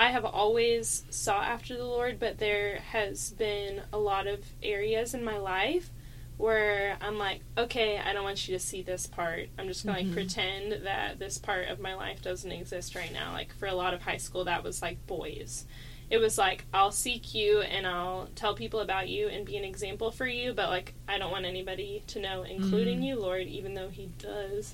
I 0.00 0.10
have 0.12 0.24
always 0.24 1.04
sought 1.10 1.44
after 1.44 1.76
the 1.76 1.84
Lord, 1.84 2.18
but 2.18 2.38
there 2.38 2.76
has 2.90 3.32
been 3.32 3.82
a 3.92 3.98
lot 3.98 4.26
of 4.26 4.40
areas 4.62 5.12
in 5.12 5.22
my 5.22 5.36
life 5.36 5.90
where 6.38 6.96
I'm 7.02 7.18
like, 7.18 7.42
okay, 7.58 7.98
I 7.98 8.14
don't 8.14 8.24
want 8.24 8.48
you 8.48 8.56
to 8.56 8.64
see 8.64 8.80
this 8.80 9.06
part. 9.06 9.50
I'm 9.58 9.68
just 9.68 9.84
gonna 9.84 9.98
Mhm. 9.98 10.04
like 10.06 10.12
pretend 10.14 10.72
that 10.86 11.18
this 11.18 11.36
part 11.36 11.68
of 11.68 11.80
my 11.80 11.92
life 11.94 12.22
doesn't 12.22 12.50
exist 12.50 12.94
right 12.94 13.12
now. 13.12 13.32
Like 13.32 13.52
for 13.58 13.66
a 13.66 13.74
lot 13.74 13.92
of 13.92 14.00
high 14.00 14.16
school, 14.16 14.44
that 14.44 14.64
was 14.64 14.80
like 14.80 15.06
boys. 15.06 15.66
It 16.08 16.16
was 16.16 16.38
like 16.38 16.64
I'll 16.72 16.92
seek 16.92 17.34
you 17.34 17.60
and 17.60 17.86
I'll 17.86 18.30
tell 18.36 18.54
people 18.54 18.80
about 18.80 19.10
you 19.10 19.28
and 19.28 19.44
be 19.44 19.58
an 19.58 19.64
example 19.64 20.10
for 20.10 20.26
you, 20.26 20.54
but 20.54 20.70
like 20.70 20.94
I 21.06 21.18
don't 21.18 21.30
want 21.30 21.44
anybody 21.44 22.02
to 22.06 22.20
know, 22.20 22.42
including 22.42 23.00
Mhm. 23.02 23.04
you, 23.06 23.16
Lord, 23.20 23.46
even 23.48 23.74
though 23.74 23.90
He 23.90 24.06
does, 24.18 24.72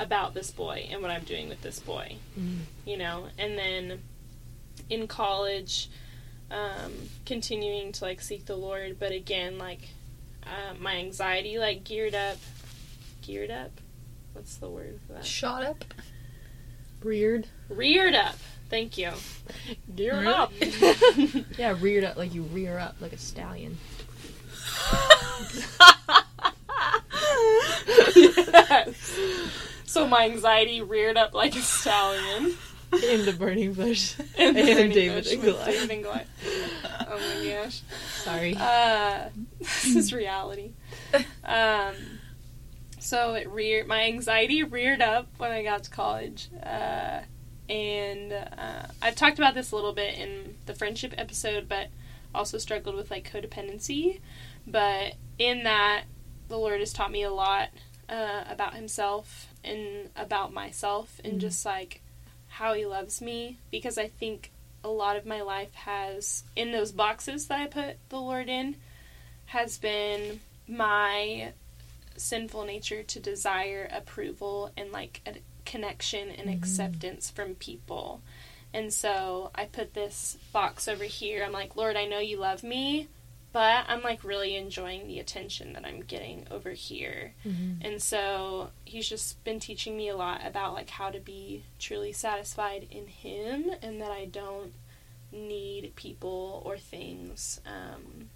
about 0.00 0.34
this 0.34 0.50
boy 0.50 0.88
and 0.90 1.00
what 1.00 1.12
I'm 1.12 1.22
doing 1.22 1.48
with 1.48 1.62
this 1.62 1.78
boy. 1.78 2.16
Mm. 2.36 2.62
You 2.84 2.96
know, 2.96 3.28
and 3.38 3.56
then 3.56 4.02
in 4.90 5.06
college, 5.06 5.88
um, 6.50 6.92
continuing 7.26 7.92
to 7.92 8.04
like 8.04 8.20
seek 8.20 8.46
the 8.46 8.56
Lord, 8.56 8.98
but 8.98 9.12
again, 9.12 9.58
like 9.58 9.88
uh, 10.44 10.74
my 10.78 10.96
anxiety 10.96 11.58
like 11.58 11.84
geared 11.84 12.14
up, 12.14 12.38
geared 13.22 13.50
up. 13.50 13.70
What's 14.32 14.56
the 14.56 14.68
word 14.68 14.98
for 15.06 15.14
that? 15.14 15.24
Shot 15.24 15.64
up. 15.64 15.84
Reared. 17.02 17.46
Reared 17.68 18.14
up. 18.14 18.36
Thank 18.70 18.98
you. 18.98 19.10
Gear 19.94 20.14
Really? 20.20 20.26
up. 20.26 20.52
yeah, 21.58 21.76
reared 21.80 22.04
up 22.04 22.16
like 22.16 22.34
you 22.34 22.42
rear 22.42 22.78
up 22.78 22.96
like 23.00 23.12
a 23.12 23.18
stallion. 23.18 23.78
yes. 28.16 29.18
So 29.86 30.06
my 30.08 30.24
anxiety 30.24 30.82
reared 30.82 31.16
up 31.16 31.34
like 31.34 31.54
a 31.56 31.60
stallion. 31.62 32.54
In 33.02 33.24
the 33.24 33.32
burning 33.38 33.72
bush. 33.74 34.14
And 34.38 34.54
David 34.56 35.26
and 35.26 35.42
Goliath. 35.42 35.66
David 35.66 35.90
and 35.90 36.02
Goliath. 36.02 36.28
Oh 37.08 37.18
my 37.18 37.50
gosh. 37.50 37.82
Sorry. 38.22 38.56
Uh, 38.58 39.28
this 39.58 39.96
is 39.96 40.12
reality. 40.12 40.72
Um, 41.44 41.94
so 42.98 43.34
it 43.34 43.48
reared 43.48 43.86
my 43.86 44.04
anxiety 44.04 44.62
reared 44.62 45.02
up 45.02 45.28
when 45.38 45.50
I 45.50 45.62
got 45.62 45.84
to 45.84 45.90
college, 45.90 46.48
uh, 46.62 47.20
and 47.68 48.32
uh, 48.32 48.86
I've 49.02 49.14
talked 49.16 49.38
about 49.38 49.54
this 49.54 49.72
a 49.72 49.76
little 49.76 49.92
bit 49.92 50.18
in 50.18 50.56
the 50.66 50.74
friendship 50.74 51.14
episode, 51.18 51.68
but 51.68 51.88
also 52.34 52.58
struggled 52.58 52.94
with 52.96 53.10
like 53.10 53.30
codependency. 53.30 54.20
But 54.66 55.14
in 55.38 55.64
that, 55.64 56.04
the 56.48 56.56
Lord 56.58 56.80
has 56.80 56.92
taught 56.92 57.10
me 57.12 57.22
a 57.22 57.30
lot 57.30 57.68
uh, 58.08 58.44
about 58.48 58.74
Himself 58.74 59.48
and 59.62 60.08
about 60.16 60.52
myself, 60.52 61.20
and 61.24 61.34
Mhm. 61.34 61.40
just 61.40 61.64
like 61.66 62.00
how 62.58 62.74
He 62.74 62.86
loves 62.86 63.20
me, 63.20 63.58
because 63.70 63.98
I 63.98 64.08
think 64.08 64.50
a 64.82 64.88
lot 64.88 65.16
of 65.16 65.26
my 65.26 65.40
life 65.40 65.74
has 65.74 66.44
in 66.54 66.70
those 66.72 66.92
boxes 66.92 67.46
that 67.48 67.60
I 67.60 67.66
put 67.66 67.96
the 68.10 68.20
Lord 68.20 68.48
in 68.48 68.76
has 69.46 69.78
been 69.78 70.40
my 70.68 71.52
sinful 72.16 72.64
nature 72.64 73.02
to 73.02 73.18
desire 73.20 73.88
approval 73.90 74.70
and 74.76 74.92
like 74.92 75.20
a 75.26 75.34
connection 75.64 76.30
and 76.30 76.48
Mhm. 76.48 76.54
acceptance 76.54 77.30
from 77.30 77.54
people. 77.54 78.20
And 78.72 78.92
so 78.92 79.50
I 79.54 79.64
put 79.64 79.94
this 79.94 80.36
box 80.52 80.86
over 80.86 81.04
here. 81.04 81.44
I'm 81.44 81.52
like, 81.52 81.76
Lord, 81.76 81.96
I 81.96 82.06
know 82.06 82.18
you 82.18 82.36
love 82.36 82.62
me, 82.62 83.08
but 83.54 83.84
I'm 83.88 84.02
like 84.02 84.24
really 84.24 84.56
enjoying 84.56 85.06
the 85.06 85.20
attention 85.20 85.72
that 85.74 85.84
I'm 85.86 86.00
getting 86.00 86.46
over 86.50 86.70
here. 86.72 87.34
Mhm. 87.46 87.78
And 87.86 88.02
so 88.02 88.70
he's 88.84 89.08
just 89.08 89.42
been 89.44 89.60
teaching 89.60 89.96
me 89.96 90.08
a 90.08 90.16
lot 90.16 90.44
about 90.44 90.74
like 90.74 90.90
how 90.90 91.08
to 91.10 91.20
be 91.20 91.62
truly 91.78 92.12
satisfied 92.12 92.88
in 92.90 93.06
him 93.06 93.70
and 93.80 94.00
that 94.02 94.10
I 94.10 94.24
don't 94.26 94.72
need 95.30 95.94
people 95.94 96.62
or 96.66 96.76
things 96.78 97.60
um, 97.64 98.28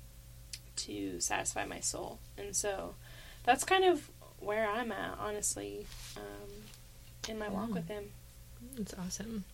to 0.76 1.18
satisfy 1.20 1.64
my 1.64 1.80
soul. 1.80 2.20
And 2.36 2.54
so 2.54 2.94
that's 3.42 3.64
kind 3.64 3.84
of 3.84 4.10
where 4.38 4.70
I'm 4.70 4.92
at, 4.92 5.18
honestly, 5.18 5.86
um, 6.16 6.50
in 7.28 7.40
my 7.40 7.48
walk 7.48 7.70
Mm. 7.70 7.74
with 7.74 7.88
him. 7.88 8.12
It's 8.76 8.94
awesome. 8.94 9.44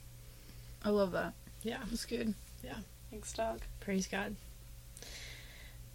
I 0.82 0.90
love 0.90 1.12
that. 1.12 1.32
Yeah. 1.62 1.82
That's 1.88 2.04
good. 2.04 2.34
Yeah. 2.62 2.76
Thanks, 3.10 3.32
dog. 3.32 3.62
Praise 3.80 4.06
God. 4.06 4.36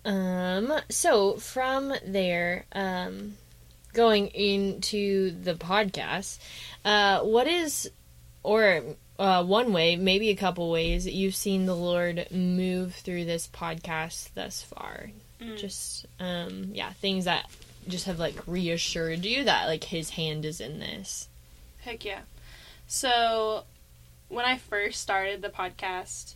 Um, 0.05 0.73
so 0.89 1.35
from 1.35 1.93
there, 2.05 2.65
um, 2.71 3.37
going 3.93 4.27
into 4.27 5.31
the 5.31 5.55
podcast, 5.55 6.39
uh, 6.85 7.21
what 7.21 7.47
is, 7.47 7.89
or 8.43 8.81
uh, 9.17 9.43
one 9.43 9.73
way, 9.73 9.95
maybe 9.95 10.29
a 10.29 10.35
couple 10.35 10.71
ways 10.71 11.03
that 11.03 11.13
you've 11.13 11.35
seen 11.35 11.65
the 11.65 11.75
Lord 11.75 12.27
move 12.31 12.95
through 12.95 13.25
this 13.25 13.47
podcast 13.47 14.29
thus 14.33 14.61
far? 14.61 15.11
Mm. 15.41 15.57
Just, 15.57 16.05
um, 16.19 16.69
yeah, 16.73 16.91
things 16.93 17.25
that 17.25 17.49
just 17.87 18.05
have 18.05 18.19
like 18.19 18.35
reassured 18.47 19.25
you 19.25 19.43
that 19.45 19.67
like 19.67 19.83
His 19.85 20.11
hand 20.11 20.45
is 20.45 20.61
in 20.61 20.79
this. 20.79 21.27
Heck 21.81 22.05
yeah. 22.05 22.21
So, 22.87 23.63
when 24.29 24.45
I 24.45 24.57
first 24.57 25.01
started 25.01 25.41
the 25.41 25.49
podcast, 25.49 26.35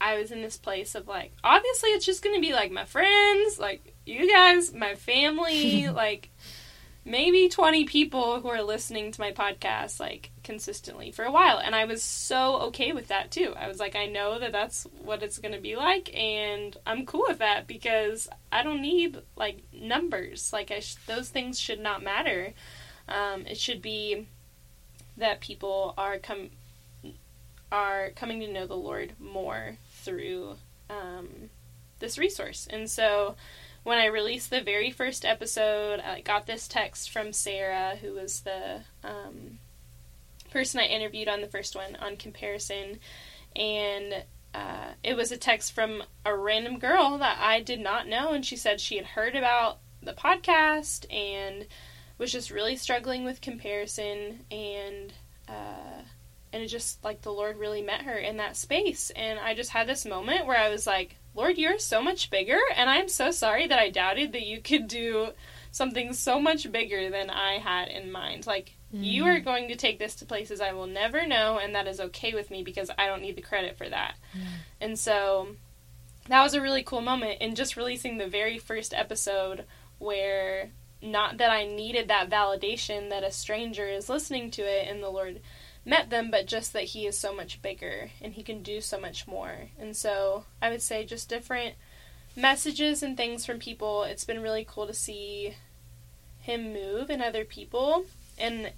I 0.00 0.18
was 0.18 0.30
in 0.30 0.42
this 0.42 0.56
place 0.56 0.94
of 0.94 1.08
like, 1.08 1.32
obviously, 1.42 1.90
it's 1.90 2.06
just 2.06 2.22
going 2.22 2.36
to 2.36 2.40
be 2.40 2.52
like 2.52 2.70
my 2.70 2.84
friends, 2.84 3.58
like 3.58 3.94
you 4.06 4.30
guys, 4.30 4.72
my 4.72 4.94
family, 4.94 5.88
like 5.92 6.30
maybe 7.04 7.48
20 7.48 7.84
people 7.84 8.40
who 8.40 8.48
are 8.48 8.62
listening 8.62 9.10
to 9.12 9.20
my 9.20 9.32
podcast, 9.32 9.98
like 9.98 10.30
consistently 10.44 11.10
for 11.10 11.24
a 11.24 11.32
while. 11.32 11.58
And 11.58 11.74
I 11.74 11.86
was 11.86 12.02
so 12.02 12.56
okay 12.62 12.92
with 12.92 13.08
that 13.08 13.30
too. 13.30 13.54
I 13.56 13.66
was 13.66 13.80
like, 13.80 13.96
I 13.96 14.06
know 14.06 14.38
that 14.38 14.52
that's 14.52 14.84
what 15.02 15.22
it's 15.22 15.38
going 15.38 15.54
to 15.54 15.60
be 15.60 15.74
like, 15.74 16.14
and 16.14 16.76
I'm 16.86 17.06
cool 17.06 17.24
with 17.26 17.38
that 17.38 17.66
because 17.66 18.28
I 18.52 18.62
don't 18.62 18.82
need 18.82 19.20
like 19.36 19.62
numbers. 19.72 20.52
Like, 20.52 20.70
I 20.70 20.80
sh- 20.80 20.96
those 21.06 21.30
things 21.30 21.58
should 21.58 21.80
not 21.80 22.02
matter. 22.02 22.52
Um, 23.08 23.46
it 23.46 23.56
should 23.56 23.80
be 23.80 24.26
that 25.16 25.40
people 25.40 25.94
are 25.98 26.18
come 26.18 26.50
are 27.70 28.10
coming 28.16 28.40
to 28.40 28.52
know 28.52 28.66
the 28.66 28.74
Lord 28.74 29.12
more 29.18 29.76
through 30.04 30.56
um, 30.90 31.50
this 31.98 32.18
resource. 32.18 32.66
And 32.70 32.90
so 32.90 33.36
when 33.82 33.98
I 33.98 34.06
released 34.06 34.50
the 34.50 34.60
very 34.60 34.90
first 34.90 35.24
episode, 35.24 36.00
I 36.00 36.20
got 36.20 36.46
this 36.46 36.68
text 36.68 37.10
from 37.10 37.32
Sarah, 37.32 37.96
who 38.00 38.14
was 38.14 38.40
the 38.40 38.82
um, 39.04 39.58
person 40.50 40.80
I 40.80 40.84
interviewed 40.84 41.28
on 41.28 41.40
the 41.40 41.46
first 41.46 41.74
one 41.74 41.96
on 41.96 42.16
comparison, 42.16 42.98
and 43.54 44.24
uh, 44.54 44.92
it 45.02 45.16
was 45.16 45.30
a 45.30 45.36
text 45.36 45.72
from 45.72 46.02
a 46.24 46.34
random 46.34 46.78
girl 46.78 47.18
that 47.18 47.38
I 47.40 47.60
did 47.60 47.80
not 47.80 48.08
know, 48.08 48.32
and 48.32 48.44
she 48.44 48.56
said 48.56 48.80
she 48.80 48.96
had 48.96 49.06
heard 49.06 49.36
about 49.36 49.78
the 50.02 50.12
podcast 50.12 51.12
and 51.12 51.66
was 52.18 52.32
just 52.32 52.50
really 52.50 52.76
struggling 52.76 53.24
with 53.24 53.40
comparison. 53.40 54.44
And 54.50 55.12
uh, 55.48 56.02
and 56.52 56.62
it 56.62 56.68
just 56.68 57.02
like 57.04 57.22
the 57.22 57.32
Lord 57.32 57.58
really 57.58 57.82
met 57.82 58.02
her 58.02 58.16
in 58.16 58.38
that 58.38 58.56
space. 58.56 59.10
And 59.14 59.38
I 59.38 59.54
just 59.54 59.70
had 59.70 59.86
this 59.86 60.04
moment 60.04 60.46
where 60.46 60.58
I 60.58 60.68
was 60.68 60.86
like 60.86 61.16
Lord 61.34 61.56
you're 61.56 61.78
so 61.78 62.02
much 62.02 62.30
bigger 62.30 62.58
and 62.74 62.90
I'm 62.90 63.08
so 63.08 63.30
sorry 63.30 63.68
that 63.68 63.78
I 63.78 63.90
doubted 63.90 64.32
that 64.32 64.46
you 64.46 64.60
could 64.60 64.88
do 64.88 65.28
something 65.70 66.12
so 66.12 66.40
much 66.40 66.70
bigger 66.72 67.10
than 67.10 67.30
I 67.30 67.58
had 67.58 67.88
in 67.88 68.10
mind. 68.10 68.46
Like 68.46 68.74
you 68.90 69.24
mm. 69.24 69.36
are 69.36 69.40
going 69.40 69.68
to 69.68 69.76
take 69.76 69.98
this 69.98 70.16
to 70.16 70.24
places 70.24 70.60
I 70.60 70.72
will 70.72 70.86
never 70.86 71.26
know 71.26 71.58
and 71.58 71.74
that 71.74 71.86
is 71.86 72.00
okay 72.00 72.34
with 72.34 72.50
me 72.50 72.62
because 72.62 72.90
I 72.98 73.06
don't 73.06 73.22
need 73.22 73.36
the 73.36 73.42
credit 73.42 73.78
for 73.78 73.88
that. 73.88 74.14
Mm. 74.36 74.46
And 74.80 74.98
so 74.98 75.48
that 76.28 76.42
was 76.42 76.54
a 76.54 76.60
really 76.60 76.82
cool 76.82 77.02
moment 77.02 77.40
in 77.40 77.54
just 77.54 77.76
releasing 77.76 78.18
the 78.18 78.28
very 78.28 78.58
first 78.58 78.92
episode 78.92 79.64
where 79.98 80.70
not 81.00 81.38
that 81.38 81.50
I 81.50 81.66
needed 81.66 82.08
that 82.08 82.28
validation 82.28 83.10
that 83.10 83.22
a 83.22 83.30
stranger 83.30 83.86
is 83.86 84.08
listening 84.08 84.50
to 84.52 84.62
it 84.62 84.88
and 84.88 85.02
the 85.02 85.10
Lord 85.10 85.40
met 85.88 86.10
them, 86.10 86.30
but 86.30 86.46
just 86.46 86.72
that 86.74 86.84
He 86.84 87.06
is 87.06 87.18
so 87.18 87.34
much 87.34 87.62
bigger 87.62 88.10
and 88.20 88.34
He 88.34 88.42
can 88.42 88.62
do 88.62 88.80
so 88.80 89.00
much 89.00 89.26
more. 89.26 89.70
And 89.78 89.96
so 89.96 90.44
I 90.62 90.70
would 90.70 90.82
say 90.82 91.04
just 91.04 91.28
different 91.28 91.74
messages 92.36 93.02
and 93.02 93.16
things 93.16 93.44
from 93.44 93.58
people. 93.58 94.04
It's 94.04 94.24
been 94.24 94.42
really 94.42 94.66
cool 94.68 94.86
to 94.86 94.94
see 94.94 95.54
Him 96.40 96.72
move 96.72 97.10
in 97.10 97.20
other 97.20 97.44
people 97.44 98.04
and 98.38 98.72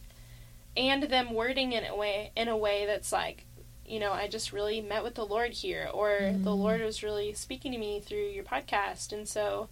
and 0.76 1.02
them 1.04 1.34
wording 1.34 1.72
in 1.72 1.84
a 1.84 1.96
way 1.96 2.30
in 2.36 2.48
a 2.48 2.56
way 2.56 2.86
that's 2.86 3.12
like 3.12 3.44
you 3.86 3.98
know, 3.98 4.12
I 4.12 4.28
just 4.28 4.52
really 4.52 4.80
met 4.80 5.02
with 5.02 5.16
the 5.16 5.26
Lord 5.26 5.50
here, 5.52 5.90
or 5.92 6.16
the 6.20 6.50
Mm. 6.50 6.58
Lord 6.58 6.80
was 6.80 7.02
really 7.02 7.34
speaking 7.34 7.72
to 7.72 7.78
me 7.78 7.98
through 7.98 8.28
your 8.28 8.44
podcast. 8.44 9.12
And 9.12 9.28
so, 9.28 9.68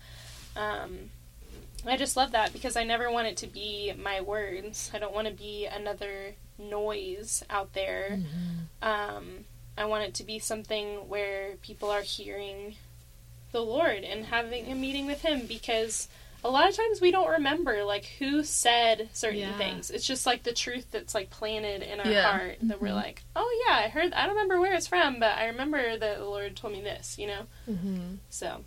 um, 0.57 1.11
I 1.87 1.97
just 1.97 2.17
love 2.17 2.33
that 2.33 2.53
because 2.53 2.77
I 2.77 2.85
never 2.85 3.11
want 3.11 3.29
it 3.29 3.37
to 3.39 3.47
be 3.47 3.93
my 3.97 4.21
words. 4.21 4.91
I 4.93 4.99
don't 4.99 5.15
want 5.15 5.29
to 5.29 5.33
be 5.35 5.67
another 5.67 6.35
noise 6.59 7.43
out 7.49 7.73
there. 7.73 8.19
Um, 8.83 9.45
I 9.77 9.85
want 9.85 10.05
it 10.05 10.15
to 10.15 10.25
be 10.25 10.39
something 10.39 11.09
where 11.09 11.53
people 11.63 11.89
are 11.91 12.03
hearing 12.03 12.75
the 13.53 13.61
Lord 13.63 14.05
and 14.05 14.27
having 14.27 14.71
a 14.71 14.75
meeting 14.75 15.07
with 15.07 15.23
Him 15.23 15.47
because 15.47 16.09
a 16.45 16.51
lot 16.51 16.69
of 16.69 16.77
times 16.77 17.01
we 17.01 17.11
don't 17.11 17.31
remember 17.31 17.83
like 17.85 18.05
who 18.19 18.45
said 18.45 19.09
certain 19.13 19.39
Yeah. 19.41 19.57
things. 19.57 19.91
It's 19.91 20.07
just 20.07 20.27
like 20.27 20.43
the 20.43 20.53
truth 20.53 20.87
that's 20.91 21.15
like 21.15 21.31
planted 21.31 21.83
in 21.83 22.01
our 22.01 22.11
Yeah. 22.11 22.23
heart 22.31 22.57
that 22.63 22.81
we're 22.81 22.89
Mhm. 22.89 22.95
like, 22.95 23.23
oh 23.35 23.65
yeah, 23.69 23.77
I 23.77 23.89
heard. 23.89 24.13
I 24.13 24.23
don't 24.27 24.35
remember 24.37 24.61
where 24.61 24.75
it's 24.75 24.87
from, 24.87 25.19
but 25.21 25.37
I 25.39 25.47
remember 25.47 25.97
that 25.97 26.19
the 26.19 26.25
Lord 26.25 26.57
told 26.57 26.73
me 26.75 26.81
this. 26.83 27.19
You 27.19 27.29
know, 27.29 27.47
Mm-hmm. 27.69 28.15
so 28.31 28.65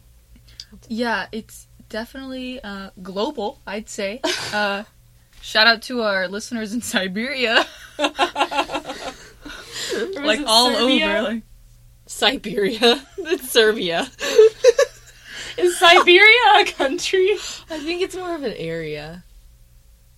Yeah, 0.88 1.28
it's 1.32 1.68
definitely 1.92 2.60
uh, 2.64 2.90
global, 3.04 3.60
I'd 3.68 3.88
say. 3.90 4.22
Uh, 4.52 4.84
shout 5.42 5.68
out 5.68 5.84
to 5.84 6.02
our 6.02 6.28
listeners 6.28 6.74
in 6.74 6.82
Siberia. 6.82 7.66
Like 10.24 10.42
all 10.46 10.72
Serbia? 10.74 11.06
over. 11.08 11.24
Like, 11.24 11.44
Siberia. 12.06 13.02
It's 13.18 13.50
Serbia. 13.50 14.08
Is 15.58 15.78
Siberia 15.78 16.60
a 16.60 16.66
country? 16.66 17.32
I 17.70 17.78
think 17.80 18.02
it's 18.02 18.16
more 18.16 18.34
of 18.36 18.44
an 18.44 18.54
area. 18.54 19.24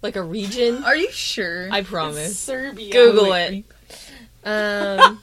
Like 0.02 0.16
a 0.16 0.22
region. 0.22 0.84
are 0.84 0.96
you 0.96 1.12
sure? 1.12 1.70
I 1.72 1.80
It's 1.80 1.90
promise. 1.90 2.38
Serbia. 2.38 2.92
Google 2.94 3.32
Wait, 3.32 3.66
it. 4.46 4.48
Um, 4.48 5.20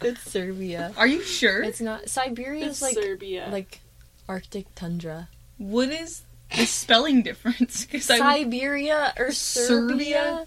it's 0.00 0.22
Serbia. 0.30 0.92
Are 0.96 1.06
you 1.06 1.22
sure? 1.22 1.62
It's 1.62 1.80
not. 1.80 2.08
Siberia 2.08 2.66
It's 2.66 2.76
is 2.76 2.82
like 2.82 2.94
Serbia. 2.94 3.48
like 3.52 3.80
Arctic 4.28 4.74
tundra. 4.74 5.28
what 5.58 5.88
is 5.88 6.22
the 6.56 6.66
spelling 6.66 7.22
difference? 7.22 7.86
Because 7.90 8.10
I 8.10 8.18
Siberia 8.18 9.12
or 9.18 9.30
Serbia? 9.32 9.96
Serbia? 9.96 10.46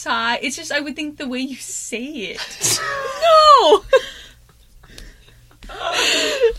side. 0.00 0.40
It's 0.42 0.56
just 0.56 0.72
I 0.72 0.80
would 0.80 0.96
think 0.96 1.18
the 1.18 1.28
way 1.28 1.40
you 1.40 1.56
say 1.56 2.04
it. 2.04 2.80
no. 2.82 3.84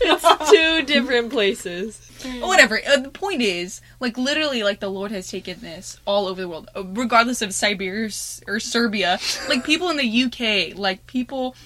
it's 0.00 0.50
two 0.50 0.82
different 0.82 1.30
places. 1.30 2.08
Whatever. 2.40 2.80
Uh, 2.86 2.98
the 2.98 3.10
point 3.10 3.42
is, 3.42 3.80
like 3.98 4.16
literally, 4.16 4.62
like 4.62 4.78
the 4.78 4.88
Lord 4.88 5.10
has 5.10 5.28
taken 5.28 5.60
this 5.60 5.98
all 6.06 6.28
over 6.28 6.40
the 6.40 6.48
world, 6.48 6.70
uh, 6.76 6.84
regardless 6.84 7.42
of 7.42 7.52
Siberia 7.52 8.10
or 8.46 8.60
Serbia. 8.60 9.18
Like 9.48 9.64
people 9.64 9.90
in 9.90 9.96
the 9.96 10.22
UK, 10.24 10.78
like 10.78 11.06
people 11.06 11.56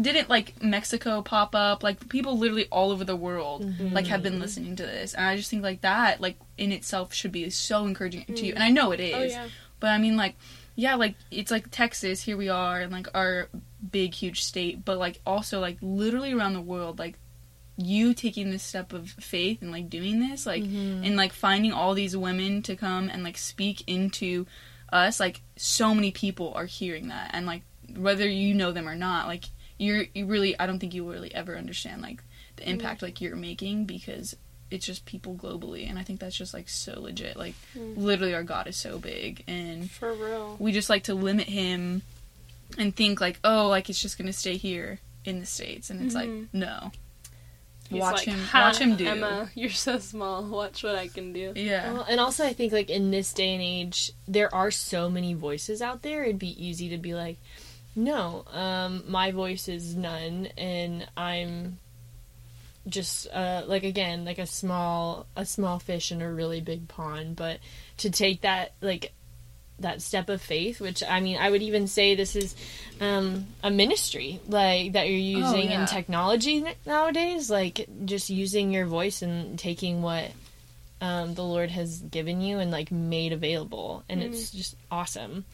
didn't 0.00 0.28
like 0.28 0.62
Mexico 0.62 1.22
pop 1.22 1.54
up. 1.54 1.82
Like 1.82 2.08
people 2.08 2.38
literally 2.38 2.66
all 2.70 2.90
over 2.90 3.04
the 3.04 3.16
world, 3.16 3.64
mm-hmm. 3.64 3.92
like 3.94 4.06
have 4.06 4.22
been 4.22 4.38
listening 4.38 4.76
to 4.76 4.82
this, 4.82 5.14
and 5.14 5.26
I 5.26 5.36
just 5.36 5.50
think 5.50 5.62
like 5.62 5.80
that, 5.82 6.20
like 6.20 6.36
in 6.58 6.72
itself, 6.72 7.12
should 7.12 7.32
be 7.32 7.48
so 7.50 7.84
encouraging 7.84 8.24
to 8.26 8.46
you. 8.46 8.52
Mm. 8.52 8.56
And 8.56 8.64
I 8.64 8.70
know 8.70 8.92
it 8.92 9.00
oh, 9.00 9.02
is, 9.02 9.32
Oh 9.32 9.36
yeah. 9.36 9.48
but 9.80 9.88
I 9.88 9.98
mean, 9.98 10.16
like, 10.16 10.36
yeah, 10.76 10.94
like 10.94 11.14
it's 11.30 11.50
like 11.50 11.70
Texas. 11.70 12.22
Here 12.22 12.36
we 12.36 12.48
are, 12.48 12.80
and 12.80 12.92
like 12.92 13.08
our 13.14 13.48
big, 13.90 14.14
huge 14.14 14.44
state, 14.44 14.84
but 14.84 14.98
like 14.98 15.20
also 15.26 15.60
like 15.60 15.78
literally 15.80 16.32
around 16.32 16.54
the 16.54 16.60
world, 16.60 16.98
like 16.98 17.18
you 17.76 18.12
taking 18.12 18.50
this 18.50 18.62
step 18.62 18.92
of 18.92 19.08
faith 19.08 19.62
and 19.62 19.72
like 19.72 19.88
doing 19.88 20.20
this, 20.20 20.46
like, 20.46 20.62
mm-hmm. 20.62 21.04
and 21.04 21.16
like 21.16 21.32
finding 21.32 21.72
all 21.72 21.94
these 21.94 22.16
women 22.16 22.62
to 22.62 22.76
come 22.76 23.08
and 23.08 23.24
like 23.24 23.38
speak 23.38 23.82
into 23.86 24.46
us. 24.92 25.18
Like, 25.18 25.40
so 25.56 25.94
many 25.94 26.10
people 26.10 26.52
are 26.54 26.66
hearing 26.66 27.08
that, 27.08 27.30
and 27.32 27.46
like 27.46 27.62
whether 27.96 28.28
you 28.28 28.54
know 28.54 28.70
them 28.72 28.88
or 28.88 28.94
not, 28.94 29.26
like 29.26 29.46
you're 29.80 30.04
you 30.14 30.26
really, 30.26 30.58
I 30.58 30.66
don't 30.66 30.78
think 30.78 30.94
you 30.94 31.04
will 31.04 31.12
really 31.12 31.34
ever 31.34 31.56
understand 31.56 32.02
like 32.02 32.22
the 32.56 32.62
mm-hmm. 32.62 32.72
impact 32.72 33.02
like 33.02 33.20
you're 33.20 33.36
making 33.36 33.86
because 33.86 34.36
it's 34.70 34.86
just 34.86 35.04
people 35.04 35.34
globally 35.34 35.88
and 35.88 35.98
i 35.98 36.02
think 36.04 36.20
that's 36.20 36.36
just 36.36 36.54
like 36.54 36.68
so 36.68 37.00
legit 37.00 37.36
like 37.36 37.54
mm. 37.76 37.96
literally 37.96 38.34
our 38.34 38.44
god 38.44 38.68
is 38.68 38.76
so 38.76 38.98
big 38.98 39.42
and 39.48 39.90
For 39.90 40.12
real. 40.12 40.56
we 40.60 40.70
just 40.70 40.88
like 40.88 41.04
to 41.04 41.14
limit 41.14 41.48
him 41.48 42.02
and 42.78 42.94
think 42.94 43.20
like 43.20 43.40
oh 43.42 43.66
like 43.66 43.90
it's 43.90 44.00
just 44.00 44.16
gonna 44.16 44.32
stay 44.32 44.56
here 44.56 45.00
in 45.24 45.40
the 45.40 45.46
states 45.46 45.90
and 45.90 46.00
it's 46.00 46.14
like 46.14 46.28
mm-hmm. 46.28 46.58
no 46.58 46.92
He's 47.88 48.00
watch 48.00 48.24
like, 48.24 48.36
him 48.36 48.38
watch 48.54 48.78
him 48.78 48.94
do 48.94 49.04
Emma, 49.04 49.50
you're 49.56 49.68
so 49.70 49.98
small. 49.98 50.44
Watch 50.44 50.84
what 50.84 50.94
I 50.94 51.08
can 51.08 51.32
do. 51.32 51.52
yeah 51.56 51.92
Well, 51.92 52.06
and 52.08 52.20
also, 52.20 52.46
I 52.46 52.52
think 52.52 52.72
like 52.72 52.88
in 52.88 53.10
this 53.10 53.32
day 53.32 53.52
and 53.52 53.60
age, 53.60 54.12
there 54.28 54.54
are 54.54 54.70
so 54.70 55.10
many 55.10 55.34
voices 55.34 55.82
out 55.82 56.02
there. 56.02 56.22
It'd 56.22 56.38
be 56.38 56.64
easy 56.64 56.88
to 56.90 56.98
be 56.98 57.14
like, 57.14 57.38
"No, 57.94 58.44
um, 58.52 59.04
my 59.08 59.32
voice 59.32 59.68
is 59.68 59.94
none, 59.94 60.46
and 60.56 61.06
I'm 61.16 61.78
just 62.88 63.28
uh, 63.32 63.62
like 63.66 63.84
again 63.84 64.24
like 64.24 64.38
a 64.38 64.46
small 64.46 65.26
a 65.36 65.44
small 65.44 65.78
fish 65.78 66.10
in 66.12 66.22
a 66.22 66.32
really 66.32 66.60
big 66.60 66.88
pond." 66.88 67.36
But 67.36 67.58
to 67.98 68.10
take 68.10 68.42
that 68.42 68.72
like 68.80 69.12
that 69.80 70.02
step 70.02 70.28
of 70.28 70.40
faith, 70.40 70.80
which 70.80 71.02
I 71.02 71.20
mean, 71.20 71.38
I 71.38 71.50
would 71.50 71.62
even 71.62 71.86
say 71.86 72.14
this 72.14 72.36
is 72.36 72.54
um, 73.00 73.46
a 73.62 73.70
ministry 73.70 74.40
like 74.46 74.92
that 74.92 75.08
you're 75.08 75.18
using 75.18 75.70
yeah. 75.70 75.80
in 75.80 75.86
technology 75.86 76.64
nowadays, 76.86 77.50
like 77.50 77.88
just 78.04 78.30
using 78.30 78.72
your 78.72 78.86
voice 78.86 79.22
and 79.22 79.58
taking 79.58 80.02
what 80.02 80.30
um, 81.00 81.34
the 81.34 81.44
Lord 81.44 81.70
has 81.70 81.98
given 81.98 82.40
you 82.40 82.58
and 82.58 82.70
like 82.70 82.92
made 82.92 83.32
available, 83.32 84.04
and 84.08 84.22
it's 84.22 84.50
just 84.50 84.76
awesome. 84.90 85.44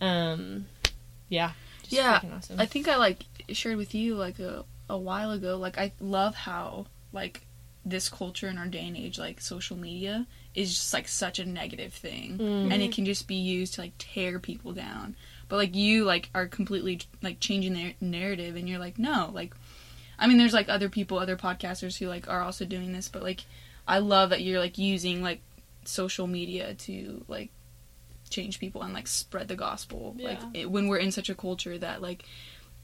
Um, 0.00 0.66
yeah, 1.28 1.52
Yeah, 1.92 2.20
awesome. 2.36 2.60
i 2.60 2.66
think 2.66 2.88
i 2.88 2.96
like 2.96 3.24
shared 3.50 3.76
with 3.76 3.94
you 3.94 4.14
like 4.14 4.38
a, 4.38 4.64
a 4.88 4.96
while 4.96 5.30
ago 5.30 5.56
like 5.56 5.78
i 5.78 5.92
love 6.00 6.34
how 6.34 6.86
like 7.12 7.42
this 7.84 8.08
culture 8.08 8.48
in 8.48 8.58
our 8.58 8.66
day 8.66 8.86
and 8.86 8.96
age 8.96 9.18
like 9.18 9.40
social 9.40 9.76
media 9.76 10.26
is 10.54 10.74
just 10.74 10.92
like 10.92 11.08
such 11.08 11.38
a 11.38 11.44
negative 11.44 11.92
thing. 11.92 12.38
Mm-hmm. 12.38 12.72
And 12.72 12.82
it 12.82 12.92
can 12.92 13.04
just 13.04 13.26
be 13.26 13.34
used 13.34 13.74
to 13.74 13.80
like 13.80 13.92
tear 13.98 14.38
people 14.38 14.72
down. 14.72 15.16
But 15.48 15.56
like 15.56 15.74
you 15.74 16.04
like 16.04 16.30
are 16.34 16.46
completely 16.46 17.00
like 17.22 17.40
changing 17.40 17.74
their 17.74 17.92
narrative 18.00 18.56
and 18.56 18.66
you're 18.66 18.78
like 18.78 18.98
no 18.98 19.30
like 19.34 19.54
i 20.18 20.26
mean 20.26 20.38
there's 20.38 20.54
like 20.54 20.70
other 20.70 20.88
people 20.88 21.18
other 21.18 21.36
podcasters 21.36 21.98
who 21.98 22.06
like 22.06 22.26
are 22.26 22.40
also 22.40 22.64
doing 22.64 22.92
this 22.92 23.08
but 23.08 23.22
like 23.22 23.44
i 23.86 23.98
love 23.98 24.30
that 24.30 24.40
you're 24.40 24.58
like 24.58 24.78
using 24.78 25.22
like 25.22 25.42
social 25.84 26.26
media 26.26 26.72
to 26.72 27.22
like 27.28 27.50
change 28.32 28.58
people 28.58 28.82
and 28.82 28.92
like 28.92 29.06
spread 29.06 29.46
the 29.46 29.54
gospel 29.56 30.16
like 30.18 30.40
it, 30.54 30.70
when 30.70 30.88
we're 30.88 30.96
in 30.96 31.12
such 31.12 31.28
a 31.30 31.34
culture 31.34 31.78
that 31.78 32.02
like 32.02 32.24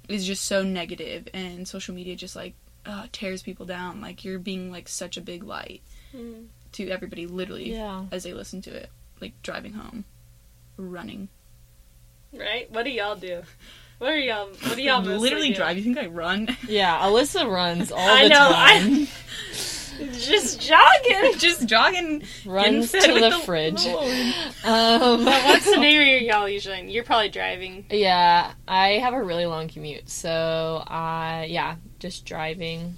is 0.08 0.24
just 0.26 0.44
so 0.44 0.62
negative 0.62 1.26
and 1.34 1.66
social 1.66 1.94
media 1.94 2.14
just 2.14 2.36
like 2.36 2.54
uh, 2.86 3.06
tears 3.12 3.42
people 3.42 3.66
down 3.66 4.00
like 4.00 4.24
you're 4.24 4.38
being 4.38 4.70
like 4.70 4.88
such 4.88 5.16
a 5.16 5.20
big 5.20 5.42
light 5.42 5.82
Mm. 6.14 6.46
to 6.72 6.88
everybody 6.88 7.26
literally 7.26 7.72
yeah. 7.72 8.04
as 8.10 8.22
they 8.24 8.32
listen 8.32 8.62
to 8.62 8.70
it 8.70 8.88
like 9.20 9.32
driving 9.42 9.74
home 9.74 10.04
running 10.78 11.28
Right? 12.32 12.70
What 12.70 12.84
do 12.84 12.90
y'all 12.90 13.16
do? 13.16 13.42
What 13.98 14.10
are 14.12 14.18
y'all? 14.18 14.48
What 14.48 14.76
do 14.76 14.82
y'all 14.82 15.02
literally 15.24 15.48
do? 15.48 15.54
drive 15.56 15.76
you 15.78 15.82
think 15.82 15.98
i 15.98 16.06
run 16.06 16.48
Yeah, 16.68 16.98
Alyssa 17.00 17.50
runs 17.50 17.90
all 17.92 17.98
I 17.98 18.22
the 18.24 18.28
know. 18.28 18.36
time. 18.36 18.52
I 19.02 19.08
just 20.12 20.60
jogging. 20.60 21.32
just 21.38 21.66
jogging 21.66 22.22
Runs 22.46 22.92
to 22.92 23.12
with 23.12 23.32
the, 23.32 23.38
fridge. 23.44 23.84
Lord. 23.84 24.08
Um, 24.64 25.24
But 25.24 25.44
what 25.44 25.62
scenario 25.62 26.18
y'all 26.32 26.48
usually 26.48 26.80
in? 26.80 26.88
You're 26.88 27.04
probably 27.04 27.28
driving. 27.28 27.86
Yeah, 27.90 28.52
I 28.66 28.90
have 28.98 29.14
a 29.14 29.22
really 29.22 29.46
long 29.46 29.68
commute, 29.68 30.08
so 30.08 30.82
I 30.86 31.46
yeah, 31.50 31.76
just 31.98 32.24
driving. 32.24 32.96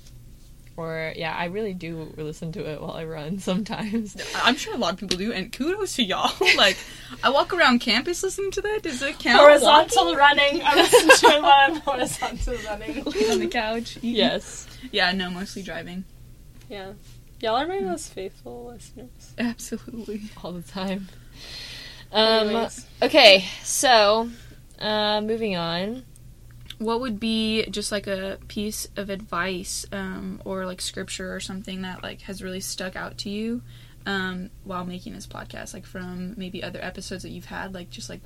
Or 0.77 1.13
yeah, 1.15 1.35
I 1.37 1.47
really 1.47 1.75
do 1.75 2.11
listen 2.17 2.53
to 2.53 2.65
it 2.71 2.81
while 2.81 2.93
I 2.93 3.05
run 3.05 3.39
sometimes. 3.39 4.17
i'm 4.37 4.57
sure 4.57 4.75
a 4.75 4.79
lot 4.79 4.95
of 4.95 4.99
people 4.99 5.19
do 5.19 5.31
and 5.31 5.53
kudos 5.53 5.97
to 5.97 6.03
y'all 6.03 6.33
like 6.57 6.79
i 7.23 7.29
walk 7.29 7.53
around 7.53 7.81
campus 7.81 8.23
listening 8.23 8.51
to 8.53 8.63
that 8.63 8.81
does 8.83 9.03
it 9.03 9.19
count 9.19 9.39
Horizontal 9.41 10.15
running. 10.17 10.63
I 10.65 10.77
listen 10.77 11.09
to 11.09 11.37
it 11.37 11.43
while 11.43 11.53
I'm 11.53 11.77
horizontal 11.81 12.55
running. 12.67 13.01
On 13.07 13.39
the 13.41 13.49
couch 13.49 13.99
Yes. 14.01 14.67
yeah 14.91 15.13
no 15.13 15.29
mostly 15.29 15.63
driving 15.63 16.05
Yeah. 16.71 16.93
Y'all 17.41 17.57
are 17.57 17.67
my 17.67 17.81
most 17.81 18.13
faithful 18.13 18.67
listeners. 18.73 19.35
absolutely 19.39 20.23
All 20.43 20.53
the 20.53 20.63
time. 20.63 21.09
Um 22.13 22.69
okay, 23.03 23.45
so 23.63 24.31
uh 24.79 25.21
moving 25.21 25.57
on. 25.57 26.05
what 26.79 27.01
would 27.01 27.21
be 27.21 27.67
just 27.71 27.93
like 27.93 28.07
a 28.07 28.39
piece 28.49 28.89
of 28.97 29.11
advice 29.11 29.85
um, 29.93 30.41
or 30.47 30.65
like 30.65 30.81
scripture 30.81 31.35
or 31.35 31.41
something 31.41 31.83
that 31.83 32.03
like 32.03 32.23
has 32.23 32.43
really 32.43 32.61
stuck 32.61 32.97
out 32.97 33.19
to 33.19 33.29
you 33.31 33.61
um, 34.07 34.49
while 34.65 34.85
making 34.87 35.13
this 35.13 35.27
podcast 35.27 35.75
like 35.75 35.85
from 35.85 36.35
maybe 36.39 36.63
other 36.63 36.79
episodes 36.83 37.23
that 37.23 37.29
you've 37.31 37.45
had 37.47 37.75
like 37.75 37.91
just 37.91 38.09
like 38.09 38.21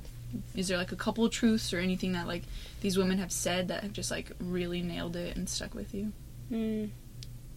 is 0.55 0.67
there 0.69 0.77
like 0.77 0.91
a 0.93 0.95
couple 0.95 1.25
of 1.25 1.31
truths 1.31 1.73
or 1.73 1.79
anything 1.79 2.13
that 2.13 2.27
like 2.27 2.43
these 2.81 2.97
women 2.97 3.17
have 3.17 3.31
said 3.31 3.67
that 3.67 3.83
have 3.83 3.91
just 3.93 4.09
like 4.11 4.31
really 4.39 4.81
nailed 4.81 5.15
it 5.17 5.35
and 5.35 5.49
stuck 5.49 5.73
with 5.75 5.93
you 5.93 6.11
Mm. 6.51 6.91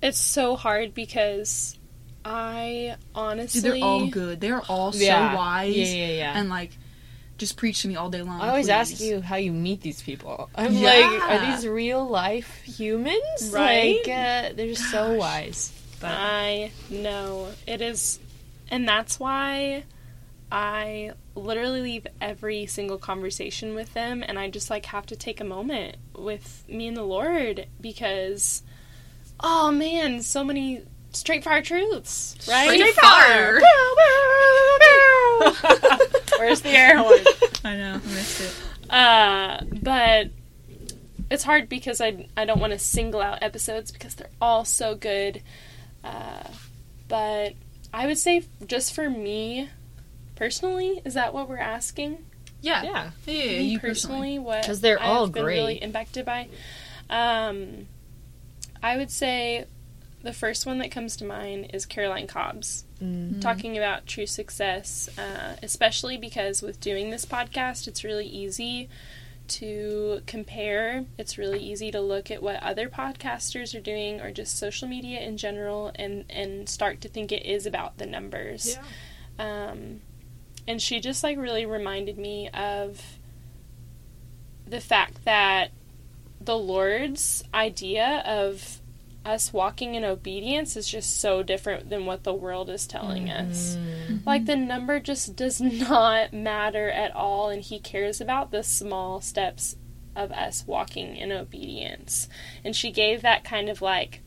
It's 0.02 0.20
so 0.20 0.56
hard 0.56 0.94
because 0.94 1.76
I 2.24 2.96
honestly. 3.14 3.60
Dude, 3.60 3.72
they're 3.74 3.84
all 3.84 4.06
good 4.08 4.40
they're 4.40 4.60
all 4.62 4.92
so 4.92 4.98
yeah. 4.98 5.34
wise 5.34 5.74
Yeah, 5.76 5.84
yeah, 5.84 6.06
yeah. 6.12 6.38
and 6.38 6.48
like 6.50 6.76
just 7.38 7.56
preach 7.56 7.82
to 7.82 7.88
me 7.88 7.94
all 7.96 8.10
day 8.10 8.20
long 8.22 8.40
I 8.40 8.48
always 8.48 8.66
please. 8.66 8.70
ask 8.70 9.00
you 9.00 9.20
how 9.20 9.36
you 9.36 9.52
meet 9.52 9.80
these 9.80 10.02
people. 10.02 10.50
I'm 10.56 10.72
Yeah. 10.72 10.90
like, 10.90 11.30
are 11.30 11.46
these 11.52 11.66
real 11.66 12.04
life 12.06 12.62
humans? 12.64 13.50
Right? 13.52 13.98
Like, 14.04 14.08
uh, 14.08 14.52
they're 14.56 14.66
just 14.68 14.90
so 14.90 15.14
wise. 15.14 15.72
But 16.00 16.10
I 16.12 16.72
know 16.90 17.48
it 17.66 17.80
is, 17.80 18.18
and 18.70 18.88
that's 18.88 19.18
why 19.20 19.84
I 20.50 21.12
literally 21.36 21.80
leave 21.80 22.06
every 22.20 22.66
single 22.66 22.98
conversation 22.98 23.74
with 23.76 23.94
them, 23.94 24.24
and 24.26 24.38
I 24.38 24.50
just 24.50 24.68
like 24.70 24.86
have 24.86 25.06
to 25.06 25.16
take 25.16 25.40
a 25.40 25.44
moment 25.44 25.96
with 26.16 26.64
me 26.68 26.88
and 26.88 26.96
the 26.96 27.02
Lord 27.04 27.66
because, 27.80 28.62
oh 29.40 29.70
man, 29.70 30.22
so 30.22 30.42
many 30.44 30.82
straight 31.12 31.44
fire 31.44 31.62
truths, 31.62 32.36
right? 32.48 32.70
Straight 32.78 32.94
fire. 32.94 33.60
Where's 36.38 36.60
the 36.62 36.70
air 36.70 36.96
horn? 37.02 37.18
I 37.64 37.76
know 37.76 37.94
I 37.94 38.08
missed 38.08 38.40
it 38.40 38.54
Uh, 38.90 39.60
but 39.82 40.28
it's 41.30 41.44
hard 41.44 41.68
because 41.68 42.00
I 42.00 42.26
I 42.36 42.44
don't 42.44 42.60
want 42.60 42.72
to 42.72 42.78
single 42.78 43.20
out 43.20 43.42
episodes 43.42 43.90
because 43.90 44.14
they're 44.14 44.30
all 44.40 44.64
so 44.64 44.94
good. 44.94 45.42
Uh, 46.04 46.44
but 47.08 47.54
I 47.92 48.06
would 48.06 48.18
say 48.18 48.44
just 48.66 48.94
for 48.94 49.10
me 49.10 49.68
personally, 50.36 51.02
is 51.04 51.14
that 51.14 51.34
what 51.34 51.48
we're 51.48 51.58
asking? 51.58 52.24
yeah 52.60 52.82
yeah. 52.82 53.10
yeah, 53.24 53.34
yeah, 53.34 53.58
me 53.58 53.62
you 53.68 53.78
personally, 53.78 54.38
what 54.38 54.64
'Cause 54.66 54.80
they're 54.80 55.00
I've 55.00 55.08
all 55.08 55.26
been 55.28 55.44
really 55.44 55.74
great. 55.74 55.82
impacted 55.82 56.24
by. 56.24 56.48
Um, 57.10 57.86
I 58.82 58.96
would 58.96 59.10
say 59.10 59.66
the 60.22 60.32
first 60.32 60.66
one 60.66 60.78
that 60.78 60.90
comes 60.90 61.16
to 61.18 61.24
mind 61.24 61.70
is 61.72 61.86
Caroline 61.86 62.26
Cobb's 62.26 62.84
Mm. 63.00 63.40
talking 63.40 63.76
about 63.78 64.06
true 64.06 64.26
success, 64.26 65.08
uh, 65.16 65.54
especially 65.62 66.16
because 66.16 66.62
with 66.62 66.80
doing 66.80 67.10
this 67.10 67.24
podcast, 67.24 67.86
it's 67.86 68.02
really 68.02 68.26
easy 68.26 68.88
to 69.46 70.20
compare. 70.26 71.04
It's 71.16 71.38
really 71.38 71.60
easy 71.60 71.92
to 71.92 72.00
look 72.00 72.30
at 72.30 72.42
what 72.42 72.60
other 72.62 72.88
podcasters 72.88 73.74
are 73.76 73.80
doing 73.80 74.20
or 74.20 74.32
just 74.32 74.58
social 74.58 74.88
media 74.88 75.20
in 75.20 75.36
general 75.36 75.92
and, 75.94 76.24
and 76.28 76.68
start 76.68 77.00
to 77.02 77.08
think 77.08 77.30
it 77.30 77.46
is 77.46 77.64
about 77.66 77.98
the 77.98 78.06
numbers. 78.06 78.76
Um, 79.38 80.00
and 80.66 80.82
she 80.82 80.98
just 81.00 81.22
like 81.22 81.38
really 81.38 81.64
reminded 81.64 82.18
me 82.18 82.48
of 82.50 83.00
the 84.66 84.80
fact 84.80 85.24
that 85.24 85.70
the 86.48 86.56
Lord's 86.56 87.44
idea 87.52 88.22
of 88.24 88.80
us 89.22 89.52
walking 89.52 89.94
in 89.96 90.02
obedience 90.02 90.76
is 90.76 90.88
just 90.88 91.20
so 91.20 91.42
different 91.42 91.90
than 91.90 92.06
what 92.06 92.24
the 92.24 92.32
world 92.32 92.70
is 92.70 92.86
telling 92.86 93.28
us. 93.28 93.76
Like 94.24 94.46
the 94.46 94.56
number 94.56 94.98
just 94.98 95.36
does 95.36 95.60
not 95.90 96.32
matter 96.32 96.88
at 96.88 97.14
all, 97.14 97.50
and 97.50 97.60
He 97.62 97.78
cares 97.78 98.22
about 98.22 98.50
the 98.50 98.62
small 98.62 99.20
steps 99.20 99.76
of 100.16 100.32
us 100.32 100.64
walking 100.66 101.16
in 101.16 101.32
obedience. 101.32 102.30
And 102.64 102.74
she 102.74 102.92
gave 102.92 103.20
that 103.20 103.44
kind 103.44 103.68
of 103.68 103.82
like, 103.82 104.22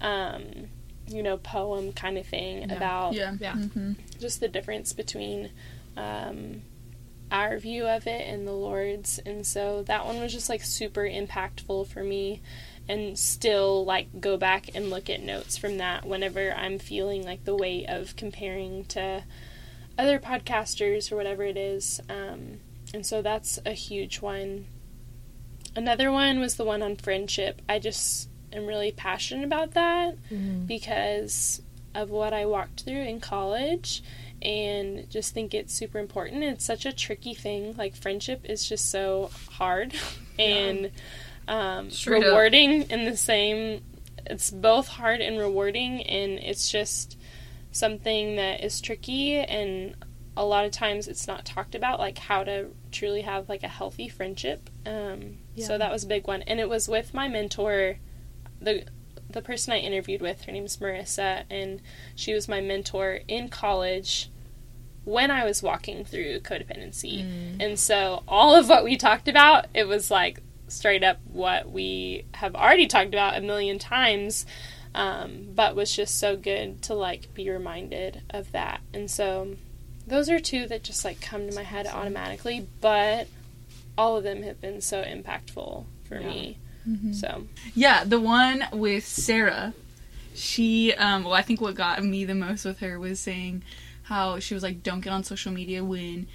um, 0.00 0.68
you 1.06 1.22
know, 1.22 1.36
poem 1.36 1.92
kind 1.92 2.16
of 2.16 2.24
thing 2.26 2.72
about 2.72 3.12
Yeah. 3.12 3.34
Yeah. 3.38 3.56
hmm 3.56 3.92
just 4.18 4.40
the 4.40 4.48
difference 4.48 4.94
between 4.94 5.50
um, 5.98 6.62
our 7.30 7.58
view 7.58 7.86
of 7.86 8.06
it 8.06 8.26
and 8.26 8.46
the 8.46 8.52
Lord's. 8.52 9.18
And 9.24 9.46
so 9.46 9.82
that 9.84 10.06
one 10.06 10.20
was 10.20 10.32
just 10.32 10.48
like 10.48 10.62
super 10.62 11.02
impactful 11.02 11.88
for 11.88 12.02
me. 12.02 12.42
And 12.90 13.18
still, 13.18 13.84
like, 13.84 14.18
go 14.18 14.38
back 14.38 14.74
and 14.74 14.88
look 14.88 15.10
at 15.10 15.22
notes 15.22 15.58
from 15.58 15.76
that 15.76 16.06
whenever 16.06 16.52
I'm 16.52 16.78
feeling 16.78 17.22
like 17.22 17.44
the 17.44 17.54
weight 17.54 17.84
of 17.86 18.16
comparing 18.16 18.86
to 18.86 19.24
other 19.98 20.18
podcasters 20.18 21.12
or 21.12 21.16
whatever 21.16 21.42
it 21.42 21.58
is. 21.58 22.00
Um, 22.08 22.60
and 22.94 23.04
so 23.04 23.20
that's 23.20 23.58
a 23.66 23.72
huge 23.72 24.22
one. 24.22 24.66
Another 25.76 26.10
one 26.10 26.40
was 26.40 26.56
the 26.56 26.64
one 26.64 26.82
on 26.82 26.96
friendship. 26.96 27.60
I 27.68 27.78
just 27.78 28.30
am 28.54 28.64
really 28.64 28.90
passionate 28.90 29.44
about 29.44 29.72
that 29.72 30.16
because 30.66 31.60
of 31.94 32.10
what 32.10 32.32
I 32.32 32.46
walked 32.46 32.84
through 32.84 33.02
in 33.02 33.20
college 33.20 34.02
and 34.42 35.08
just 35.10 35.34
think 35.34 35.54
it's 35.54 35.74
super 35.74 35.98
important. 35.98 36.42
It's 36.44 36.64
such 36.64 36.86
a 36.86 36.92
tricky 36.92 37.34
thing. 37.34 37.74
Like 37.76 37.94
friendship 37.96 38.42
is 38.44 38.68
just 38.68 38.90
so 38.90 39.30
hard 39.50 39.94
and 40.38 40.90
um, 41.48 41.90
Straight 41.90 42.22
up. 42.22 42.28
rewarding 42.28 42.82
in 42.90 43.04
the 43.04 43.16
same. 43.16 43.82
It's 44.26 44.50
both 44.50 44.88
hard 44.88 45.20
and 45.20 45.38
rewarding, 45.38 46.02
and 46.02 46.38
it's 46.38 46.70
just 46.70 47.16
something 47.72 48.36
that 48.36 48.62
is 48.64 48.80
tricky 48.80 49.36
and 49.36 49.94
a 50.36 50.44
lot 50.44 50.64
of 50.64 50.70
times 50.70 51.06
it's 51.08 51.26
not 51.26 51.44
talked 51.44 51.74
about 51.74 51.98
like 51.98 52.16
how 52.16 52.42
to 52.44 52.66
truly 52.92 53.20
have 53.22 53.48
like 53.48 53.62
a 53.62 53.68
healthy 53.68 54.08
friendship 54.08 54.70
um, 54.86 55.36
Yeah. 55.54 55.66
so 55.66 55.78
that 55.78 55.90
was 55.92 56.04
a 56.04 56.06
big 56.06 56.26
one 56.26 56.42
and 56.42 56.60
it 56.60 56.68
was 56.68 56.88
with 56.88 57.12
my 57.12 57.28
mentor 57.28 57.98
the 58.60 58.84
the 59.38 59.46
person 59.46 59.72
I 59.72 59.78
interviewed 59.78 60.20
with, 60.20 60.44
her 60.44 60.52
name's 60.52 60.76
Marissa, 60.78 61.44
and 61.48 61.80
she 62.16 62.34
was 62.34 62.48
my 62.48 62.60
mentor 62.60 63.20
in 63.28 63.48
college 63.48 64.30
when 65.04 65.30
I 65.30 65.44
was 65.44 65.62
walking 65.62 66.04
through 66.04 66.40
codependency. 66.40 67.20
And 67.60 67.78
so 67.78 68.24
all 68.26 68.54
of 68.54 68.68
what 68.68 68.84
we 68.84 68.96
talked 68.96 69.28
about, 69.28 69.66
it 69.72 69.86
was 69.86 70.10
like 70.10 70.40
straight 70.66 71.02
up 71.04 71.18
what 71.24 71.70
we 71.70 72.24
have 72.34 72.54
already 72.54 72.86
talked 72.86 73.14
about 73.14 73.36
a 73.38 73.40
million 73.40 73.78
times, 73.78 74.44
um, 74.94 75.48
but 75.54 75.76
was 75.76 75.94
just 75.94 76.18
so 76.18 76.36
good 76.36 76.82
to 76.82 76.94
like 76.94 77.32
be 77.32 77.48
reminded 77.48 78.22
of 78.30 78.52
that. 78.52 78.80
And 78.92 79.10
so 79.10 79.54
those 80.06 80.28
are 80.28 80.40
two 80.40 80.66
that 80.66 80.82
just 80.82 81.04
like 81.04 81.20
come 81.20 81.48
to 81.48 81.54
my 81.54 81.62
head 81.62 81.86
automatically, 81.86 82.66
but 82.80 83.28
all 83.96 84.16
of 84.16 84.24
them 84.24 84.42
have 84.42 84.60
been 84.60 84.80
so 84.80 85.02
impactful 85.02 85.86
for 86.04 86.20
me. 86.20 86.58
Mm-hmm. 86.88 87.12
So 87.12 87.44
Yeah, 87.74 88.04
the 88.04 88.20
one 88.20 88.64
with 88.72 89.04
Sarah. 89.04 89.74
She, 90.34 90.94
um, 90.94 91.24
well, 91.24 91.34
I 91.34 91.42
think 91.42 91.60
what 91.60 91.74
got 91.74 92.02
me 92.02 92.24
the 92.24 92.34
most 92.34 92.64
with 92.64 92.78
her 92.78 92.98
was 93.00 93.18
saying 93.18 93.64
how 94.04 94.38
she 94.38 94.54
was 94.54 94.62
like, 94.62 94.82
don't 94.82 95.00
get 95.00 95.12
on 95.12 95.24
social 95.24 95.52
media 95.52 95.84
when 95.84 96.28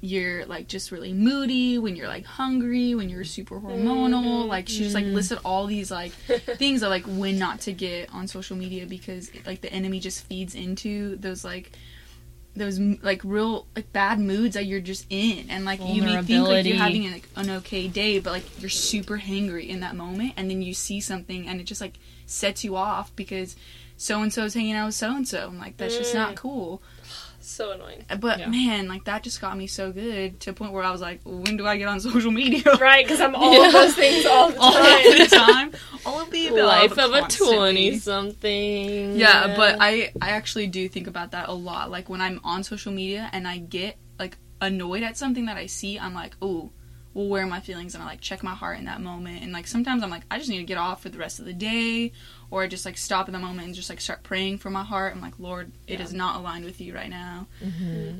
you're 0.00 0.46
like 0.46 0.66
just 0.66 0.90
really 0.90 1.12
moody, 1.12 1.78
when 1.78 1.94
you're 1.94 2.08
like 2.08 2.24
hungry, 2.24 2.94
when 2.94 3.10
you're 3.10 3.24
super 3.24 3.60
hormonal. 3.60 4.24
Mm-hmm. 4.24 4.48
Like, 4.48 4.68
she 4.68 4.78
just 4.78 4.94
like 4.94 5.04
mm-hmm. 5.04 5.14
listed 5.14 5.38
all 5.44 5.66
these 5.66 5.90
like 5.90 6.12
things 6.56 6.80
that 6.80 6.88
like 6.88 7.04
when 7.04 7.38
not 7.38 7.60
to 7.62 7.72
get 7.72 8.12
on 8.12 8.26
social 8.26 8.56
media 8.56 8.86
because 8.86 9.30
like 9.46 9.60
the 9.60 9.72
enemy 9.72 10.00
just 10.00 10.24
feeds 10.24 10.54
into 10.54 11.16
those 11.16 11.44
like 11.44 11.72
those 12.56 12.78
like 12.78 13.22
real 13.24 13.66
like 13.76 13.92
bad 13.92 14.18
moods 14.18 14.54
that 14.54 14.66
you're 14.66 14.80
just 14.80 15.06
in. 15.10 15.50
And 15.50 15.64
like 15.64 15.80
you 15.82 16.02
may 16.02 16.20
think 16.22 16.46
like 16.48 16.66
you're 16.66 16.76
having 16.76 17.10
like 17.10 17.28
an 17.36 17.50
okay 17.50 17.88
day 17.88 18.18
but 18.18 18.32
like 18.32 18.60
you're 18.60 18.70
super 18.70 19.18
hangry 19.18 19.68
in 19.68 19.80
that 19.80 19.96
moment 19.96 20.34
and 20.36 20.50
then 20.50 20.62
you 20.62 20.74
see 20.74 21.00
something 21.00 21.46
and 21.48 21.60
it 21.60 21.64
just 21.64 21.80
like 21.80 21.98
sets 22.26 22.64
you 22.64 22.76
off 22.76 23.14
because 23.16 23.56
so 23.96 24.22
and 24.22 24.32
so's 24.32 24.54
hanging 24.54 24.74
out 24.74 24.86
with 24.86 24.94
so 24.94 25.14
and 25.14 25.28
so 25.28 25.48
i'm 25.48 25.58
like 25.58 25.76
that's 25.76 25.96
just 25.96 26.14
not 26.14 26.32
mm. 26.32 26.36
cool 26.36 26.80
so 27.50 27.72
annoying. 27.72 28.04
Uh, 28.08 28.16
but 28.16 28.38
Yeah. 28.38 28.48
man 28.48 28.88
like 28.88 29.04
that 29.04 29.22
just 29.22 29.40
got 29.40 29.56
me 29.56 29.66
so 29.66 29.92
good 29.92 30.38
to 30.40 30.50
a 30.50 30.52
point 30.52 30.72
where 30.72 30.82
i 30.84 30.90
was 30.90 31.00
like 31.00 31.20
when 31.24 31.56
do 31.56 31.66
i 31.66 31.76
get 31.76 31.88
on 31.88 32.00
social 32.10 32.30
media 32.30 32.62
Right, 32.80 33.04
because 33.04 33.20
I'm 33.20 33.34
all 33.34 33.64
of 33.64 33.72
those 33.72 33.94
things 33.94 34.24
all 34.26 34.50
the 34.50 34.58
all 34.60 34.72
time. 34.72 35.06
of 35.12 35.18
the 35.18 35.36
time 35.36 35.72
all 36.06 36.20
of 36.20 36.30
the 36.30 36.46
above, 36.48 36.58
Life 36.66 36.98
of 36.98 37.12
a 37.12 37.22
twenty 37.28 37.98
something. 37.98 39.16
Yeah, 39.18 39.54
but 39.56 39.76
I 39.80 40.12
I 40.22 40.30
actually 40.30 40.66
do 40.66 40.88
think 40.88 41.06
about 41.06 41.32
that 41.32 41.48
a 41.48 41.52
lot. 41.52 41.90
Like 41.90 42.08
when 42.08 42.20
I'm 42.20 42.40
on 42.44 42.62
social 42.62 42.92
media 42.92 43.28
and 43.32 43.46
I 43.46 43.58
get 43.58 43.96
like 44.18 44.38
annoyed 44.60 45.02
at 45.02 45.16
something 45.18 45.46
that 45.46 45.56
I 45.58 45.66
see, 45.66 45.98
I'm 45.98 46.14
like, 46.14 46.36
"Oh, 46.40 46.70
well, 47.14 47.26
where 47.28 47.46
my 47.46 47.60
feelings?" 47.60 47.94
And 47.94 48.02
I 48.02 48.06
like 48.06 48.20
check 48.20 48.42
my 48.42 48.54
heart 48.54 48.78
in 48.78 48.84
that 48.86 49.00
moment. 49.00 49.42
And 49.42 49.52
like 49.52 49.66
sometimes 49.66 50.02
I'm 50.02 50.10
like, 50.10 50.22
I 50.30 50.38
just 50.38 50.50
need 50.50 50.58
to 50.58 50.64
get 50.64 50.78
off 50.78 51.02
for 51.02 51.08
the 51.08 51.18
rest 51.18 51.38
of 51.40 51.44
the 51.44 51.52
day, 51.52 52.12
or 52.50 52.62
I 52.62 52.66
just 52.68 52.84
like 52.84 52.96
stop 52.98 53.28
in 53.28 53.32
the 53.32 53.38
moment 53.40 53.66
and 53.66 53.74
just 53.74 53.90
like 53.90 54.00
start 54.00 54.22
praying 54.22 54.58
for 54.58 54.70
my 54.70 54.84
heart. 54.84 55.14
I'm 55.14 55.20
like, 55.20 55.38
Lord, 55.38 55.72
it 55.86 56.00
is 56.00 56.12
not 56.12 56.36
aligned 56.36 56.64
with 56.64 56.80
you 56.80 56.94
right 56.94 57.10
now. 57.10 57.46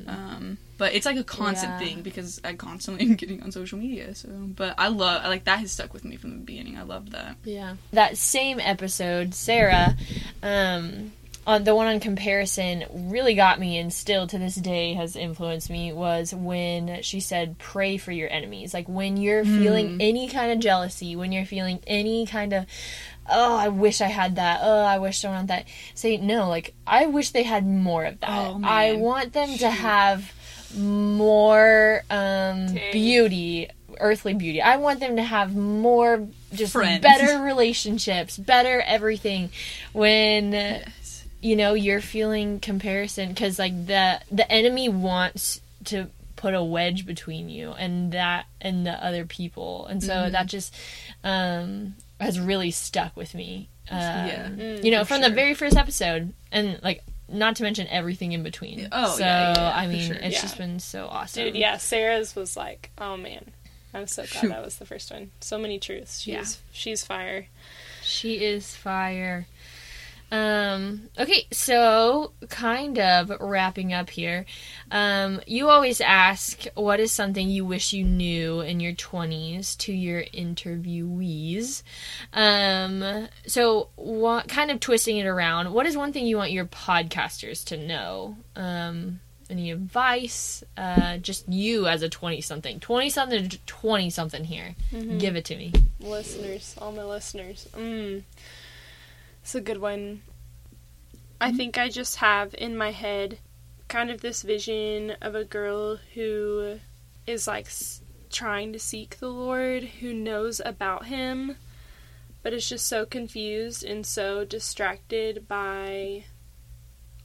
Um, 0.07 0.57
but 0.77 0.93
it's 0.93 1.05
like 1.05 1.17
a 1.17 1.23
constant 1.23 1.73
Yeah. 1.73 1.79
thing 1.79 2.01
because 2.01 2.41
I 2.43 2.53
constantly 2.53 3.05
am 3.09 3.15
getting 3.15 3.41
on 3.43 3.51
social 3.51 3.77
media. 3.77 4.15
So, 4.15 4.29
but 4.29 4.75
I 4.77 4.87
love 4.87 5.21
I 5.23 5.27
like 5.27 5.43
that 5.45 5.59
has 5.59 5.71
stuck 5.71 5.93
with 5.93 6.03
me 6.03 6.15
from 6.15 6.31
the 6.31 6.37
beginning. 6.45 6.77
I 6.77 6.83
love 6.83 7.11
that. 7.11 7.35
Yeah. 7.43 7.75
That 7.93 8.17
same 8.17 8.59
episode, 8.59 9.33
Sarah, 9.35 9.95
um, 10.41 11.11
on 11.45 11.63
the 11.63 11.73
one 11.73 11.87
on 11.87 11.99
comparison, 11.99 12.85
really 13.09 13.33
got 13.33 13.59
me 13.59 13.77
and 13.77 13.91
still 13.91 14.27
to 14.27 14.37
this 14.37 14.55
day 14.55 14.93
has 14.93 15.15
influenced 15.15 15.69
me 15.69 15.91
was 15.91 16.33
when 16.33 17.01
she 17.01 17.19
said, 17.19 17.57
pray 17.57 17.97
for 17.97 18.11
your 18.11 18.29
enemies. 18.29 18.73
Like 18.73 18.87
when 18.87 19.17
you're 19.17 19.43
feeling 19.43 19.97
any 19.99 20.27
kind 20.27 20.51
of 20.51 20.59
jealousy, 20.59 21.15
when 21.15 21.31
you're 21.31 21.45
feeling 21.45 21.79
any 21.87 22.27
kind 22.27 22.53
of, 22.53 22.65
oh, 23.29 23.57
I 23.57 23.69
wish 23.69 24.01
I 24.01 24.07
had 24.07 24.35
that. 24.35 24.59
Oh, 24.61 24.83
I 24.83 24.99
wish 24.99 25.25
I 25.25 25.29
want 25.29 25.47
that. 25.47 25.65
Say, 25.95 26.17
no, 26.17 26.47
like, 26.47 26.73
I 26.85 27.07
wish 27.07 27.31
they 27.31 27.43
had 27.43 27.65
more 27.65 28.05
of 28.05 28.19
that. 28.19 28.29
Oh. 28.29 28.61
I 28.63 28.93
want 28.93 29.33
them 29.33 29.57
to 29.57 29.69
have 29.69 30.31
more 30.77 32.03
um, 32.09 32.77
beauty, 32.91 33.69
earthly 33.99 34.33
beauty. 34.33 34.61
I 34.61 34.77
want 34.77 34.99
them 34.99 35.15
to 35.15 35.23
have 35.23 35.55
more, 35.55 36.27
just 36.53 36.73
Friends. 36.73 37.01
better 37.01 37.41
relationships, 37.41 38.37
better 38.37 38.81
everything. 38.85 39.49
When 39.93 40.83
you 41.41 41.55
know 41.55 41.73
you're 41.73 42.01
feeling 42.01 42.59
comparison, 42.59 43.29
because 43.29 43.57
like 43.59 43.87
the 43.87 44.21
the 44.31 44.49
enemy 44.51 44.89
wants 44.89 45.61
to 45.85 46.07
put 46.35 46.53
a 46.53 46.63
wedge 46.63 47.05
between 47.05 47.49
you 47.49 47.71
and 47.71 48.11
that 48.13 48.45
and 48.59 48.85
the 48.85 48.91
other 49.03 49.25
people, 49.25 49.85
and 49.87 50.03
so 50.03 50.13
Mm-hmm. 50.13 50.31
that 50.31 50.47
just 50.47 50.73
um, 51.23 51.95
has 52.19 52.39
really 52.39 52.71
stuck 52.71 53.15
with 53.15 53.33
me. 53.35 53.69
Um, 53.89 53.97
Yeah, 53.99 54.49
you 54.81 54.91
know, 54.91 55.03
from 55.05 55.21
sure. 55.21 55.29
the 55.29 55.35
very 55.35 55.53
first 55.53 55.75
episode, 55.77 56.33
and 56.51 56.79
like 56.83 57.03
not 57.29 57.55
to 57.57 57.63
mention 57.63 57.87
everything 57.87 58.31
in 58.33 58.43
between. 58.43 58.87
Oh, 58.91 59.15
so 59.15 59.19
yeah, 59.23 59.53
yeah, 59.53 59.61
yeah, 59.69 59.75
I 59.77 59.87
mean, 59.87 60.07
sure. 60.07 60.15
it's 60.17 60.35
Yeah. 60.35 60.41
just 60.41 60.57
been 60.57 60.79
so 60.79 61.07
awesome. 61.07 61.45
Dude, 61.45 61.55
yeah, 61.55 61.77
Sarah's 61.77 62.35
was 62.35 62.55
like, 62.57 62.91
oh 62.97 63.17
man. 63.17 63.51
I'm 63.93 64.07
so 64.07 64.21
glad 64.23 64.39
Shoot. 64.41 64.47
that 64.51 64.63
was 64.63 64.77
the 64.77 64.85
first 64.85 65.11
one. 65.11 65.31
So 65.41 65.57
many 65.57 65.77
truths. 65.77 66.21
She's 66.21 66.33
Yeah. 66.33 66.45
she's 66.71 67.03
fire. 67.03 67.47
She 68.01 68.35
is 68.35 68.73
fire. 68.73 69.47
Um, 70.31 71.09
okay, 71.19 71.45
so 71.51 72.31
kind 72.47 72.97
of 72.97 73.31
wrapping 73.41 73.91
up 73.91 74.09
here. 74.09 74.45
Um, 74.89 75.41
you 75.45 75.67
always 75.69 75.99
ask 75.99 76.65
what 76.75 77.01
is 77.01 77.11
something 77.11 77.49
you 77.49 77.65
wish 77.65 77.91
you 77.91 78.05
knew 78.05 78.61
in 78.61 78.79
your 78.79 78.93
20s 78.93 79.77
to 79.79 79.93
your 79.93 80.23
interviewees. 80.23 81.83
Um, 82.31 83.27
so 83.45 83.89
what 83.95 84.47
kind 84.47 84.71
of 84.71 84.79
twisting 84.79 85.17
it 85.17 85.25
around, 85.25 85.73
what 85.73 85.85
is 85.85 85.97
one 85.97 86.13
thing 86.13 86.25
you 86.25 86.37
want 86.37 86.51
your 86.51 86.65
podcasters 86.65 87.65
to 87.65 87.77
know? 87.77 88.37
Um, 88.55 89.19
any 89.49 89.71
advice? 89.71 90.63
Uh, 90.77 91.17
just 91.17 91.49
you 91.49 91.87
as 91.87 92.03
a 92.03 92.09
20 92.09 92.39
something. 92.39 92.79
20 92.79 93.09
something 93.09 93.49
to 93.49 93.57
20 93.65 94.09
something 94.09 94.45
here. 94.45 94.75
Give 95.17 95.35
it 95.35 95.43
to 95.45 95.57
me. 95.57 95.73
Listeners, 95.99 96.73
all 96.77 96.93
my 96.93 97.03
listeners. 97.03 97.67
Mm. 97.73 98.23
It's 99.41 99.55
a 99.55 99.61
good 99.61 99.79
one. 99.79 100.21
I 101.39 101.51
think 101.51 101.77
I 101.77 101.89
just 101.89 102.17
have 102.17 102.53
in 102.57 102.77
my 102.77 102.91
head 102.91 103.39
kind 103.87 104.09
of 104.09 104.21
this 104.21 104.43
vision 104.43 105.15
of 105.21 105.35
a 105.35 105.43
girl 105.43 105.97
who 106.13 106.79
is 107.25 107.47
like 107.47 107.67
trying 108.29 108.71
to 108.73 108.79
seek 108.79 109.17
the 109.17 109.29
Lord, 109.29 109.83
who 109.83 110.13
knows 110.13 110.61
about 110.63 111.07
Him, 111.07 111.57
but 112.43 112.53
is 112.53 112.69
just 112.69 112.87
so 112.87 113.05
confused 113.05 113.83
and 113.83 114.05
so 114.05 114.45
distracted 114.45 115.47
by 115.47 116.25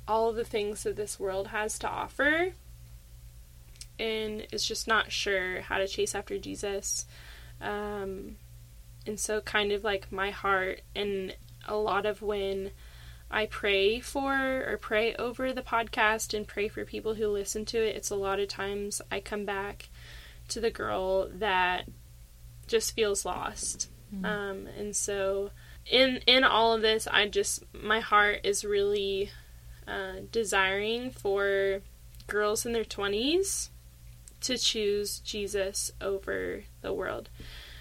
all 0.08 0.30
of 0.30 0.36
the 0.36 0.44
things 0.44 0.82
that 0.82 0.96
this 0.96 1.20
world 1.20 1.48
has 1.48 1.78
to 1.78 1.88
offer 1.88 2.52
and 3.98 4.46
is 4.52 4.64
just 4.64 4.86
not 4.86 5.12
sure 5.12 5.60
how 5.62 5.78
to 5.78 5.86
chase 5.86 6.14
after 6.14 6.38
Jesus. 6.38 7.06
Um, 7.60 8.36
and 9.06 9.18
so, 9.18 9.40
kind 9.40 9.72
of 9.72 9.84
like 9.84 10.12
my 10.12 10.30
heart, 10.30 10.82
and 10.94 11.34
a 11.66 11.76
lot 11.76 12.06
of 12.06 12.22
when 12.22 12.70
I 13.30 13.46
pray 13.46 14.00
for 14.00 14.32
or 14.32 14.78
pray 14.80 15.14
over 15.16 15.52
the 15.52 15.62
podcast 15.62 16.32
and 16.32 16.46
pray 16.46 16.68
for 16.68 16.84
people 16.84 17.14
who 17.14 17.28
listen 17.28 17.64
to 17.66 17.78
it, 17.78 17.96
it's 17.96 18.10
a 18.10 18.16
lot 18.16 18.40
of 18.40 18.48
times 18.48 19.02
I 19.10 19.20
come 19.20 19.44
back 19.44 19.88
to 20.48 20.60
the 20.60 20.70
girl 20.70 21.28
that 21.34 21.86
just 22.66 22.94
feels 22.94 23.24
lost. 23.24 23.90
Um, 24.24 24.68
and 24.78 24.94
so, 24.94 25.50
in 25.90 26.20
in 26.26 26.44
all 26.44 26.72
of 26.72 26.82
this, 26.82 27.08
I 27.10 27.26
just 27.26 27.64
my 27.72 28.00
heart 28.00 28.40
is 28.44 28.64
really 28.64 29.30
uh, 29.86 30.20
desiring 30.30 31.10
for 31.10 31.82
girls 32.26 32.64
in 32.64 32.72
their 32.72 32.84
twenties 32.84 33.70
to 34.42 34.56
choose 34.56 35.18
Jesus 35.20 35.90
over 36.00 36.62
the 36.82 36.92
world. 36.92 37.28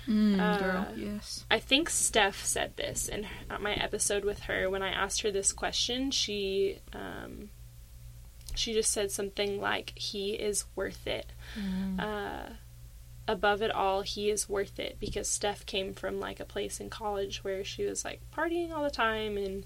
Mm, 0.08 0.40
Uh, 0.40 0.60
girl, 0.60 0.88
yes. 0.96 1.46
I 1.50 1.60
think 1.60 1.90
Steph 1.90 2.44
said 2.46 2.76
this 2.78 3.08
in 3.08 3.28
my 3.60 3.74
episode 3.74 4.24
with 4.24 4.42
her 4.42 4.70
when 4.70 4.82
I 4.84 4.90
asked 4.90 5.22
her 5.22 5.32
this 5.32 5.52
question. 5.54 6.12
She 6.12 6.80
um, 6.94 7.50
she 8.56 8.74
just 8.74 8.92
said 8.92 9.12
something 9.12 9.60
like, 9.60 9.94
"He 9.98 10.34
is 10.34 10.66
worth 10.76 11.08
it." 11.08 11.28
Uh, 12.00 12.50
above 13.28 13.62
it 13.62 13.72
all, 13.72 14.02
he 14.02 14.30
is 14.30 14.48
worth 14.48 14.80
it 14.80 14.98
because 15.00 15.28
Steph 15.28 15.66
came 15.66 15.94
from 15.94 16.20
like 16.20 16.40
a 16.40 16.46
place 16.46 16.80
in 16.80 16.90
college 16.90 17.44
where 17.44 17.64
she 17.64 17.84
was 17.84 18.06
like 18.06 18.22
partying 18.36 18.72
all 18.72 18.84
the 18.84 18.90
time 18.92 19.38
and 19.38 19.66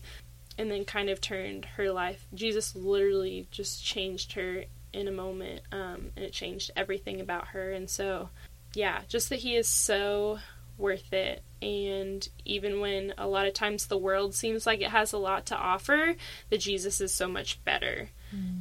and 0.57 0.69
then 0.71 0.83
kind 0.85 1.09
of 1.09 1.21
turned 1.21 1.65
her 1.77 1.91
life. 1.91 2.25
Jesus 2.33 2.75
literally 2.75 3.47
just 3.51 3.83
changed 3.83 4.33
her 4.33 4.63
in 4.91 5.07
a 5.07 5.11
moment, 5.11 5.61
um, 5.71 6.11
and 6.15 6.25
it 6.25 6.33
changed 6.33 6.71
everything 6.75 7.21
about 7.21 7.49
her. 7.49 7.71
And 7.71 7.89
so, 7.89 8.29
yeah, 8.73 9.01
just 9.07 9.29
that 9.29 9.39
he 9.39 9.55
is 9.55 9.67
so 9.67 10.39
worth 10.77 11.11
it. 11.13 11.43
And 11.61 12.27
even 12.45 12.79
when 12.79 13.13
a 13.17 13.27
lot 13.27 13.47
of 13.47 13.53
times 13.53 13.87
the 13.87 13.97
world 13.97 14.33
seems 14.33 14.65
like 14.65 14.81
it 14.81 14.91
has 14.91 15.11
a 15.11 15.17
lot 15.17 15.47
to 15.47 15.57
offer, 15.57 16.15
that 16.49 16.59
Jesus 16.61 17.01
is 17.01 17.13
so 17.13 17.27
much 17.27 17.63
better. 17.65 18.09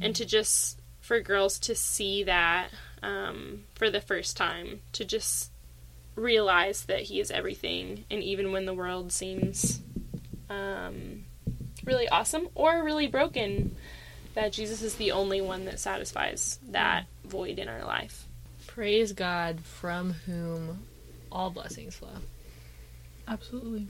And 0.01 0.15
to 0.15 0.25
just, 0.25 0.81
for 0.99 1.19
girls 1.21 1.59
to 1.59 1.75
see 1.75 2.23
that 2.23 2.69
um, 3.01 3.63
for 3.75 3.89
the 3.89 4.01
first 4.01 4.35
time, 4.35 4.81
to 4.93 5.05
just 5.05 5.51
realize 6.15 6.85
that 6.85 7.03
he 7.03 7.19
is 7.19 7.31
everything. 7.31 8.05
And 8.11 8.21
even 8.21 8.51
when 8.51 8.65
the 8.65 8.73
world 8.73 9.11
seems 9.11 9.79
um, 10.49 11.23
really 11.85 12.09
awesome 12.09 12.49
or 12.55 12.83
really 12.83 13.07
broken, 13.07 13.75
that 14.33 14.51
Jesus 14.51 14.81
is 14.81 14.95
the 14.95 15.11
only 15.11 15.39
one 15.39 15.65
that 15.65 15.79
satisfies 15.79 16.59
that 16.69 17.05
void 17.23 17.59
in 17.59 17.69
our 17.69 17.85
life. 17.85 18.25
Praise 18.79 19.11
God 19.11 19.59
from 19.59 20.13
whom 20.25 20.85
all 21.29 21.49
blessings 21.49 21.97
flow. 21.97 22.15
Absolutely. 23.27 23.87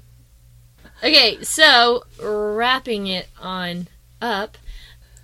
Okay, 1.03 1.43
so 1.43 2.05
wrapping 2.19 3.05
it 3.05 3.27
on 3.39 3.87
up, 4.19 4.57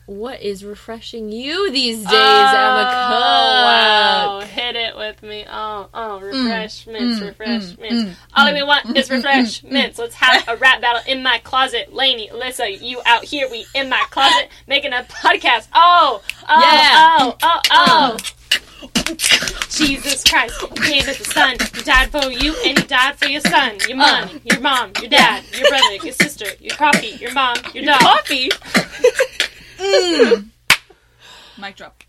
what 0.05 0.39
is 0.43 0.63
refreshing 0.63 1.31
you 1.31 1.71
these 1.71 1.97
days, 1.97 2.11
oh, 2.11 2.55
Emma 2.55 2.89
Cook? 2.91 3.09
wow. 3.09 4.41
Hit 4.41 4.75
it 4.75 4.95
with 4.95 5.23
me. 5.23 5.45
Oh, 5.49 5.89
oh, 5.91 6.19
mm, 6.21 6.45
refreshments, 6.45 7.19
mm, 7.19 7.25
refreshments. 7.25 7.79
mm, 7.81 8.09
mm 8.09 8.15
All 8.35 8.53
we 8.53 8.59
mm, 8.59 8.67
want 8.67 8.95
is 8.95 9.09
refreshments. 9.09 9.97
Let's 9.97 10.13
have 10.13 10.47
a 10.47 10.57
rap 10.57 10.81
battle 10.81 11.01
in 11.11 11.23
my 11.23 11.39
closet. 11.39 11.91
Lainey, 11.91 12.29
Alyssa, 12.31 12.79
you 12.79 13.01
out 13.07 13.23
here, 13.23 13.49
we 13.49 13.65
in 13.73 13.89
my 13.89 14.05
closet 14.11 14.49
making 14.67 14.93
a 14.93 15.07
podcast. 15.09 15.69
Oh, 15.73 16.21
oh, 16.47 16.61
Yeah. 16.61 17.17
oh, 17.19 17.35
oh, 17.41 17.61
oh. 17.71 18.13
Uh. 18.13 18.17
Jesus 19.69 20.23
Christ, 20.23 20.61
you 20.61 20.67
came 20.81 21.07
as 21.07 21.19
a 21.19 21.25
son. 21.25 21.57
He 21.73 21.81
died 21.83 22.09
for 22.09 22.31
you 22.31 22.55
and 22.65 22.79
he 22.79 22.85
died 22.85 23.15
for 23.15 23.25
your 23.25 23.41
son, 23.41 23.77
your 23.87 23.97
mom, 23.97 24.29
your 24.43 24.59
mom, 24.61 24.91
your 25.01 25.09
dad, 25.09 25.43
your 25.53 25.67
brother, 25.69 25.95
your 25.95 26.13
sister, 26.13 26.45
your 26.59 26.75
coffee, 26.75 27.17
your 27.19 27.33
mom, 27.33 27.57
your 27.73 27.85
dog. 27.85 27.99
Coffee. 27.99 28.49
Mic 31.57 31.75
drop. 31.75 32.03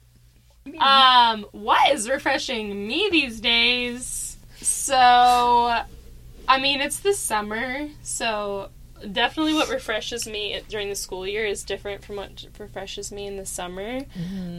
Um, 0.78 1.46
what 1.52 1.92
is 1.92 2.08
refreshing 2.08 2.86
me 2.86 3.08
these 3.10 3.40
days? 3.40 4.36
So, 4.56 4.96
I 6.48 6.60
mean, 6.60 6.80
it's 6.80 7.00
the 7.00 7.14
summer, 7.14 7.88
so 8.02 8.70
definitely 9.12 9.54
what 9.54 9.68
refreshes 9.68 10.26
me 10.26 10.60
during 10.68 10.88
the 10.88 10.94
school 10.94 11.26
year 11.26 11.44
is 11.44 11.64
different 11.64 12.04
from 12.04 12.16
what 12.16 12.46
refreshes 12.58 13.10
me 13.12 13.26
in 13.26 13.36
the 13.36 13.46
summer. 13.46 14.00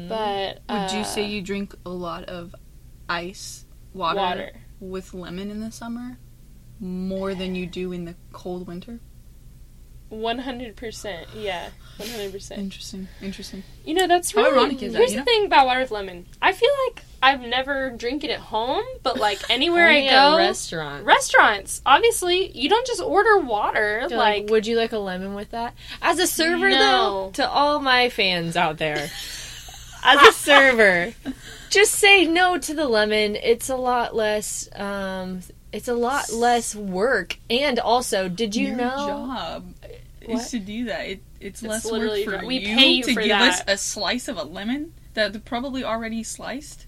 But 0.10 0.62
Would 0.70 0.92
you 0.92 1.00
uh, 1.00 1.04
say 1.04 1.26
you 1.26 1.42
drink 1.42 1.76
a 1.86 1.90
lot 1.90 2.26
of 2.26 2.56
ice 3.10 3.66
water, 3.94 4.18
water? 4.18 4.52
with 4.80 5.14
lemon 5.14 5.50
in 5.52 5.60
the 5.62 5.72
summer 5.72 6.18
more 6.80 7.34
than 7.34 7.56
you 7.56 7.66
do 7.66 7.92
in 7.92 8.06
the 8.06 8.16
cold 8.32 8.68
winter? 8.68 9.00
One 10.10 10.40
hundred 10.40 10.78
percent, 10.78 11.28
yeah, 11.36 11.70
one 11.98 12.08
hundred 12.08 12.32
percent. 12.32 12.62
Interesting. 12.62 13.10
Interesting. 13.22 13.64
You 13.84 13.94
know, 13.94 14.08
that's 14.08 14.32
How 14.34 14.44
really. 14.44 14.56
ironic 14.58 14.82
is 14.84 14.94
that, 14.94 15.00
here's 15.00 15.12
you 15.12 15.18
the 15.18 15.22
know? 15.22 15.26
thing 15.26 15.46
about 15.48 15.66
water 15.66 15.82
with 15.82 15.92
lemon. 15.92 16.26
I 16.42 16.54
feel 16.54 16.70
like 16.88 17.04
I've 17.22 17.42
never 17.42 17.90
drank 17.90 18.24
it 18.24 18.30
at 18.30 18.40
home, 18.40 18.86
but 19.04 19.18
like 19.20 19.40
anywhere 19.50 19.88
I 19.90 20.08
go, 20.08 20.38
restaurant. 20.38 21.04
restaurants. 21.04 21.82
Obviously, 21.86 22.52
you 22.58 22.70
don't 22.70 22.88
just 22.88 23.02
order 23.02 23.40
water. 23.40 24.04
Like, 24.04 24.12
like, 24.12 24.50
would 24.50 24.66
you 24.66 24.78
like 24.78 24.94
a 24.94 24.98
lemon 24.98 25.34
with 25.36 25.52
that? 25.52 25.74
As 26.02 26.20
a 26.20 26.28
server, 26.28 26.70
No. 26.70 26.78
though, 27.26 27.32
to 27.34 27.50
all 27.50 27.80
my 27.82 28.08
fans 28.08 28.56
out 28.56 28.78
there, 28.78 29.10
as 30.04 30.22
a 30.22 30.32
server, 30.32 31.14
just 31.70 31.92
say 31.96 32.26
no 32.26 32.58
to 32.58 32.74
the 32.74 32.88
lemon. 32.88 33.36
It's 33.36 33.68
a 33.70 33.76
lot 33.76 34.16
less. 34.16 34.70
Um, 34.74 35.42
it's 35.74 35.88
a 35.88 35.94
lot 35.94 36.32
less 36.32 36.76
work, 36.76 37.38
and 37.50 37.80
also, 37.80 38.30
did 38.30 38.56
you 38.56 38.68
Your 38.70 38.78
know? 38.78 38.96
job 39.08 39.74
What? 40.26 40.42
is 40.42 40.52
to 40.52 40.60
do 40.60 40.86
that. 40.86 41.02
It, 41.08 41.20
it's, 41.40 41.62
It's 41.62 41.64
less 41.64 41.92
work 41.92 42.24
for 42.24 42.32
dr- 42.32 42.46
we 42.46 42.58
you 42.60 42.76
pay 42.76 42.88
you 42.88 43.04
to 43.04 43.14
for 43.14 43.22
give 43.22 43.32
us 43.32 43.60
that. 43.60 43.70
a 43.74 43.78
slice 43.78 44.28
of 44.28 44.38
a 44.38 44.44
lemon 44.44 44.94
that's 45.14 45.38
probably 45.40 45.84
already 45.84 46.24
sliced. 46.24 46.86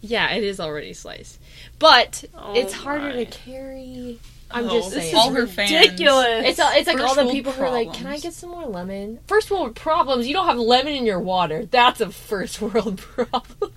Yeah, 0.00 0.30
it 0.32 0.42
is 0.42 0.58
already 0.58 0.94
sliced, 0.94 1.38
but 1.78 2.24
Oh 2.34 2.54
it's 2.56 2.72
harder 2.72 3.08
my. 3.10 3.24
to 3.24 3.26
carry. 3.26 4.18
I'm 4.50 4.68
Oh, 4.68 4.78
just 4.80 4.90
this 4.90 5.04
saying. 5.04 5.14
is 5.14 5.14
all 5.14 5.30
her 5.32 5.46
fans. 5.46 5.70
ridiculous. 5.72 6.44
It's 6.46 6.60
all, 6.60 6.70
it's 6.74 6.86
like 6.86 6.98
First 6.98 7.08
all 7.08 7.14
the 7.14 7.22
world 7.22 7.32
people 7.32 7.52
who 7.52 7.62
are 7.62 7.70
like, 7.70 7.92
"Can 7.94 8.06
I 8.08 8.18
get 8.18 8.32
some 8.34 8.50
more 8.50 8.66
lemon?" 8.66 9.20
First 9.26 9.50
world 9.50 9.74
problems. 9.76 10.26
You 10.26 10.34
don't 10.34 10.46
have 10.46 10.58
lemon 10.58 10.92
in 10.94 11.06
your 11.06 11.20
water. 11.20 11.64
That's 11.66 12.00
a 12.00 12.10
first 12.10 12.60
world 12.60 12.98
problem. 13.00 13.71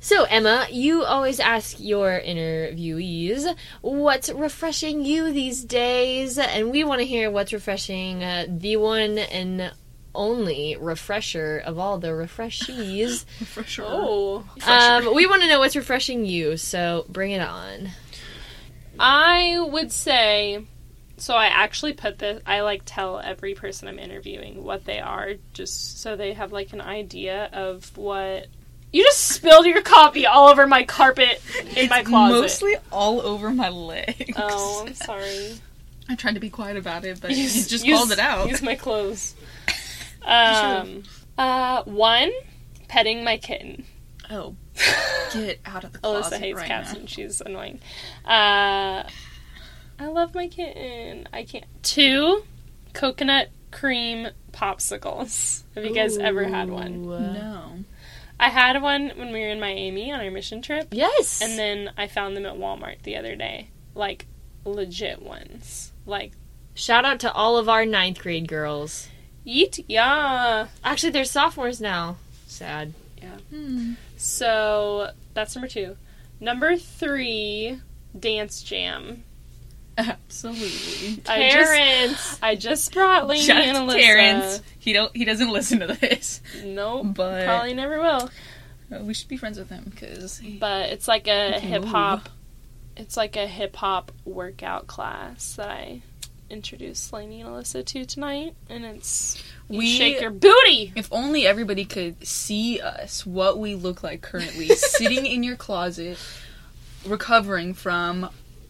So 0.00 0.24
Emma, 0.24 0.66
you 0.70 1.04
always 1.04 1.40
ask 1.40 1.76
your 1.78 2.20
interviewees 2.20 3.54
what's 3.80 4.30
refreshing 4.30 5.04
you 5.04 5.32
these 5.32 5.64
days, 5.64 6.38
and 6.38 6.70
we 6.70 6.84
want 6.84 7.00
to 7.00 7.06
hear 7.06 7.30
what's 7.30 7.52
refreshing 7.52 8.22
uh, 8.22 8.46
the 8.48 8.76
one 8.76 9.18
and 9.18 9.72
only 10.14 10.76
refresher 10.76 11.62
of 11.64 11.78
all 11.78 11.98
the 11.98 12.08
refreshees. 12.08 13.24
For 13.46 13.64
sure. 13.64 13.86
oh. 13.88 14.44
um, 14.66 15.14
we 15.14 15.26
want 15.26 15.42
to 15.42 15.48
know 15.48 15.58
what's 15.58 15.76
refreshing 15.76 16.24
you. 16.24 16.56
So 16.56 17.06
bring 17.08 17.32
it 17.32 17.40
on. 17.40 17.90
I 18.98 19.58
would 19.58 19.90
say 19.90 20.66
so 21.22 21.34
I 21.34 21.46
actually 21.46 21.92
put 21.92 22.18
this 22.18 22.42
I 22.44 22.60
like 22.62 22.82
tell 22.84 23.20
every 23.20 23.54
person 23.54 23.88
I'm 23.88 23.98
interviewing 23.98 24.64
what 24.64 24.84
they 24.84 24.98
are 24.98 25.34
just 25.52 26.00
so 26.00 26.16
they 26.16 26.32
have 26.32 26.52
like 26.52 26.72
an 26.72 26.80
idea 26.80 27.48
of 27.52 27.96
what 27.96 28.48
you 28.92 29.02
just 29.04 29.20
spilled 29.28 29.66
your 29.66 29.82
coffee 29.82 30.26
all 30.26 30.48
over 30.48 30.66
my 30.66 30.84
carpet 30.84 31.40
in 31.76 31.88
my 31.88 32.02
closet. 32.02 32.40
Mostly 32.40 32.74
all 32.90 33.20
over 33.22 33.50
my 33.50 33.68
legs. 33.70 34.32
Oh, 34.36 34.84
I'm 34.86 34.94
sorry. 34.94 35.54
I 36.08 36.14
tried 36.16 36.34
to 36.34 36.40
be 36.40 36.50
quiet 36.50 36.76
about 36.76 37.04
it, 37.04 37.20
but 37.20 37.30
you 37.30 37.38
Use- 37.44 37.68
just 37.68 37.84
use- 37.84 37.96
called 37.96 38.12
it 38.12 38.18
out. 38.18 38.48
Use 38.48 38.62
my 38.62 38.74
clothes. 38.74 39.34
Um, 40.24 41.02
uh, 41.36 41.82
one, 41.82 42.30
petting 42.86 43.24
my 43.24 43.38
kitten. 43.38 43.84
Oh, 44.30 44.54
get 45.32 45.58
out 45.66 45.82
of 45.82 45.92
the 45.92 45.98
closet 45.98 46.34
Alyssa 46.34 46.38
hates 46.38 46.58
right 46.58 46.66
cats 46.68 46.92
now. 46.92 47.00
and 47.00 47.10
she's 47.10 47.40
annoying. 47.40 47.80
Uh, 48.24 49.02
I 49.98 50.06
love 50.06 50.32
my 50.32 50.46
kitten. 50.46 51.28
I 51.32 51.42
can't. 51.42 51.64
Two, 51.82 52.44
coconut 52.92 53.48
cream 53.72 54.28
popsicles. 54.52 55.62
Have 55.74 55.84
you 55.84 55.92
guys 55.92 56.16
ever 56.18 56.44
had 56.44 56.70
one? 56.70 57.02
No. 57.02 57.78
I 58.42 58.48
had 58.48 58.82
one 58.82 59.12
when 59.16 59.32
we 59.32 59.40
were 59.40 59.48
in 59.50 59.60
Miami 59.60 60.12
on 60.12 60.20
our 60.20 60.30
mission 60.30 60.62
trip, 60.62 60.88
Yes. 60.90 61.40
and 61.40 61.56
then 61.58 61.92
I 61.96 62.08
found 62.08 62.36
them 62.36 62.44
at 62.44 62.54
Walmart 62.56 63.02
the 63.04 63.16
other 63.16 63.36
day. 63.36 63.68
Like, 63.94 64.26
legit 64.64 65.22
ones. 65.22 65.92
Like, 66.06 66.32
Shout 66.74 67.04
out 67.04 67.20
to 67.20 67.32
all 67.32 67.56
of 67.56 67.68
our 67.68 67.86
ninth 67.86 68.18
grade 68.18 68.48
girls. 68.48 69.08
eat, 69.44 69.84
yeah. 69.88 70.66
Actually, 70.82 71.10
they're 71.12 71.24
sophomores 71.24 71.80
now. 71.80 72.16
Sad. 72.46 72.94
Hmm. 73.50 73.92
So, 74.16 75.10
that's 75.34 75.54
number 75.54 75.68
two. 75.68 75.96
Number 76.40 76.76
three, 76.76 77.78
Dance 78.18 78.62
Jam. 78.62 79.22
Absolutely. 79.98 81.22
I 81.28 81.50
just- 81.52 82.42
I 82.42 82.54
just 82.56 82.92
brought 82.92 83.26
Lainey 83.26 83.42
Shout 83.42 83.62
and 83.62 83.76
Alyssa. 83.76 83.96
Terrence. 83.96 84.62
He 84.78 84.92
don't. 84.92 85.14
He 85.16 85.24
doesn't 85.24 85.50
listen 85.50 85.80
to 85.80 85.86
this, 85.88 86.40
Nope. 86.64 87.08
but 87.14 87.44
Probably 87.44 87.74
never 87.74 88.00
will. 88.00 88.30
uh, 88.92 88.98
we 89.02 89.14
should 89.14 89.28
be 89.28 89.36
friends 89.36 89.58
with 89.58 89.68
him 89.70 89.84
because 89.90 90.40
But 90.58 90.90
it's 90.90 91.06
like 91.08 91.28
a 91.28 91.58
hip 91.60 91.84
hop 91.84 92.28
it's 92.96 93.16
like 93.16 93.36
a 93.36 93.46
hip 93.46 93.74
hop 93.76 94.12
workout 94.26 94.86
class 94.86 95.54
that 95.56 95.68
I 95.70 96.02
introduced 96.50 97.10
Lainey 97.12 97.40
and 97.40 97.48
Alyssa 97.48 97.82
to 97.86 98.04
tonight, 98.04 98.54
and 98.68 98.84
it's 98.84 99.42
you 99.70 99.78
We- 99.78 99.96
shake 99.96 100.20
your 100.20 100.30
booty. 100.30 100.92
If 100.94 101.08
only 101.10 101.46
everybody 101.46 101.84
could 101.86 102.26
see 102.26 102.80
us, 102.80 103.24
what 103.24 103.58
we 103.58 103.74
look 103.74 104.02
like 104.02 104.20
currently, 104.20 104.68
sitting 104.76 105.24
in 105.24 105.42
your 105.42 105.56
closet, 105.56 106.18
recovering 107.06 107.72
from 107.74 108.28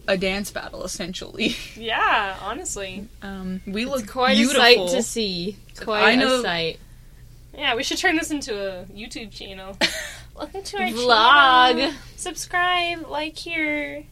a 0.08 0.16
dance 0.16 0.50
battle, 0.50 0.84
essentially. 0.84 1.56
Yeah, 1.76 2.36
honestly. 2.42 3.08
Um, 3.22 3.60
we 3.66 3.84
look 3.86 4.02
It's 4.02 4.10
quite 4.10 4.36
beautiful. 4.36 4.62
a 4.62 4.88
sight 4.88 4.96
to 4.96 5.02
see. 5.02 5.56
Quite 5.80 6.02
I 6.04 6.14
know- 6.16 6.40
a 6.40 6.42
sight. 6.42 6.78
Yeah, 7.54 7.74
we 7.74 7.82
should 7.82 7.98
turn 7.98 8.16
this 8.16 8.30
into 8.30 8.54
a 8.54 8.84
YouTube 8.86 9.30
channel. 9.30 9.76
Welcome 10.34 10.62
to 10.62 10.76
our 10.78 10.88
Vlog. 10.88 11.76
channel. 11.76 11.92
Subscribe, 12.16 13.06
like 13.08 13.36
here. 13.36 14.04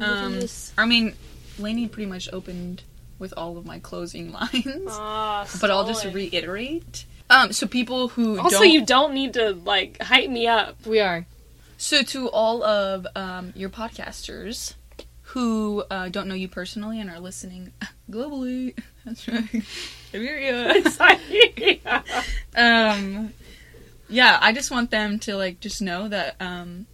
Um, 0.00 0.40
I 0.78 0.86
mean, 0.86 1.14
Lainey 1.58 1.86
pretty 1.88 2.08
much 2.08 2.30
opened 2.32 2.82
with 3.18 3.34
all 3.36 3.58
of 3.58 3.66
my 3.66 3.78
closing 3.78 4.32
lines, 4.32 4.86
Ah, 4.88 5.46
but 5.60 5.70
I'll 5.70 5.86
just 5.86 6.06
reiterate. 6.06 7.04
Um, 7.28 7.52
so 7.52 7.66
people 7.66 8.08
who 8.08 8.38
Also, 8.40 8.60
don't, 8.60 8.70
you 8.70 8.86
don't 8.86 9.12
need 9.12 9.34
to 9.34 9.50
like 9.52 10.00
hype 10.00 10.30
me 10.30 10.46
up. 10.46 10.86
We 10.86 11.00
are. 11.00 11.26
so 11.76 12.02
to 12.02 12.30
all 12.30 12.62
of 12.62 13.06
um, 13.14 13.52
your 13.54 13.68
podcasters 13.68 14.74
who 15.32 15.84
uh, 15.90 16.08
don't 16.08 16.28
know 16.28 16.34
you 16.34 16.48
personally 16.48 17.00
and 17.00 17.10
are 17.10 17.20
listening 17.20 17.72
globally, 18.10 18.78
that's 19.04 19.28
right, 19.28 19.64
Iberia. 20.14 22.04
Um 22.56 23.32
yeah 24.10 24.38
i 24.40 24.52
just 24.52 24.70
want 24.70 24.90
them 24.90 25.18
to 25.18 25.36
like 25.36 25.60
just 25.60 25.82
know 25.82 26.08
that 26.08 26.34
um 26.40 26.86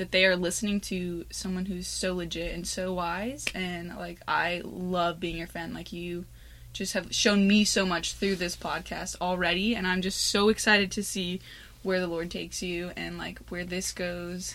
that 0.00 0.12
they 0.12 0.24
are 0.24 0.36
listening 0.36 0.80
to 0.80 1.26
someone 1.30 1.66
who's 1.66 1.86
so 1.86 2.14
legit 2.14 2.54
and 2.54 2.66
so 2.66 2.94
wise. 2.94 3.44
And 3.54 3.94
like 3.96 4.18
i 4.26 4.62
love 4.64 5.20
being 5.20 5.36
your 5.36 5.46
fan. 5.46 5.74
Like 5.74 5.92
you 5.92 6.24
just 6.72 6.94
have 6.94 7.14
shown 7.14 7.46
me 7.46 7.64
so 7.64 7.84
much 7.84 8.14
through 8.14 8.36
this 8.36 8.56
podcast 8.56 9.16
already. 9.20 9.74
And 9.74 9.86
i'm 9.86 10.00
just 10.00 10.20
so 10.20 10.48
excited 10.48 10.90
to 10.92 11.02
see 11.02 11.40
where 11.82 12.00
the 12.00 12.06
lord 12.06 12.30
takes 12.30 12.62
you 12.62 12.92
and 12.96 13.18
like 13.18 13.40
where 13.50 13.64
this 13.64 13.92
goes. 13.92 14.54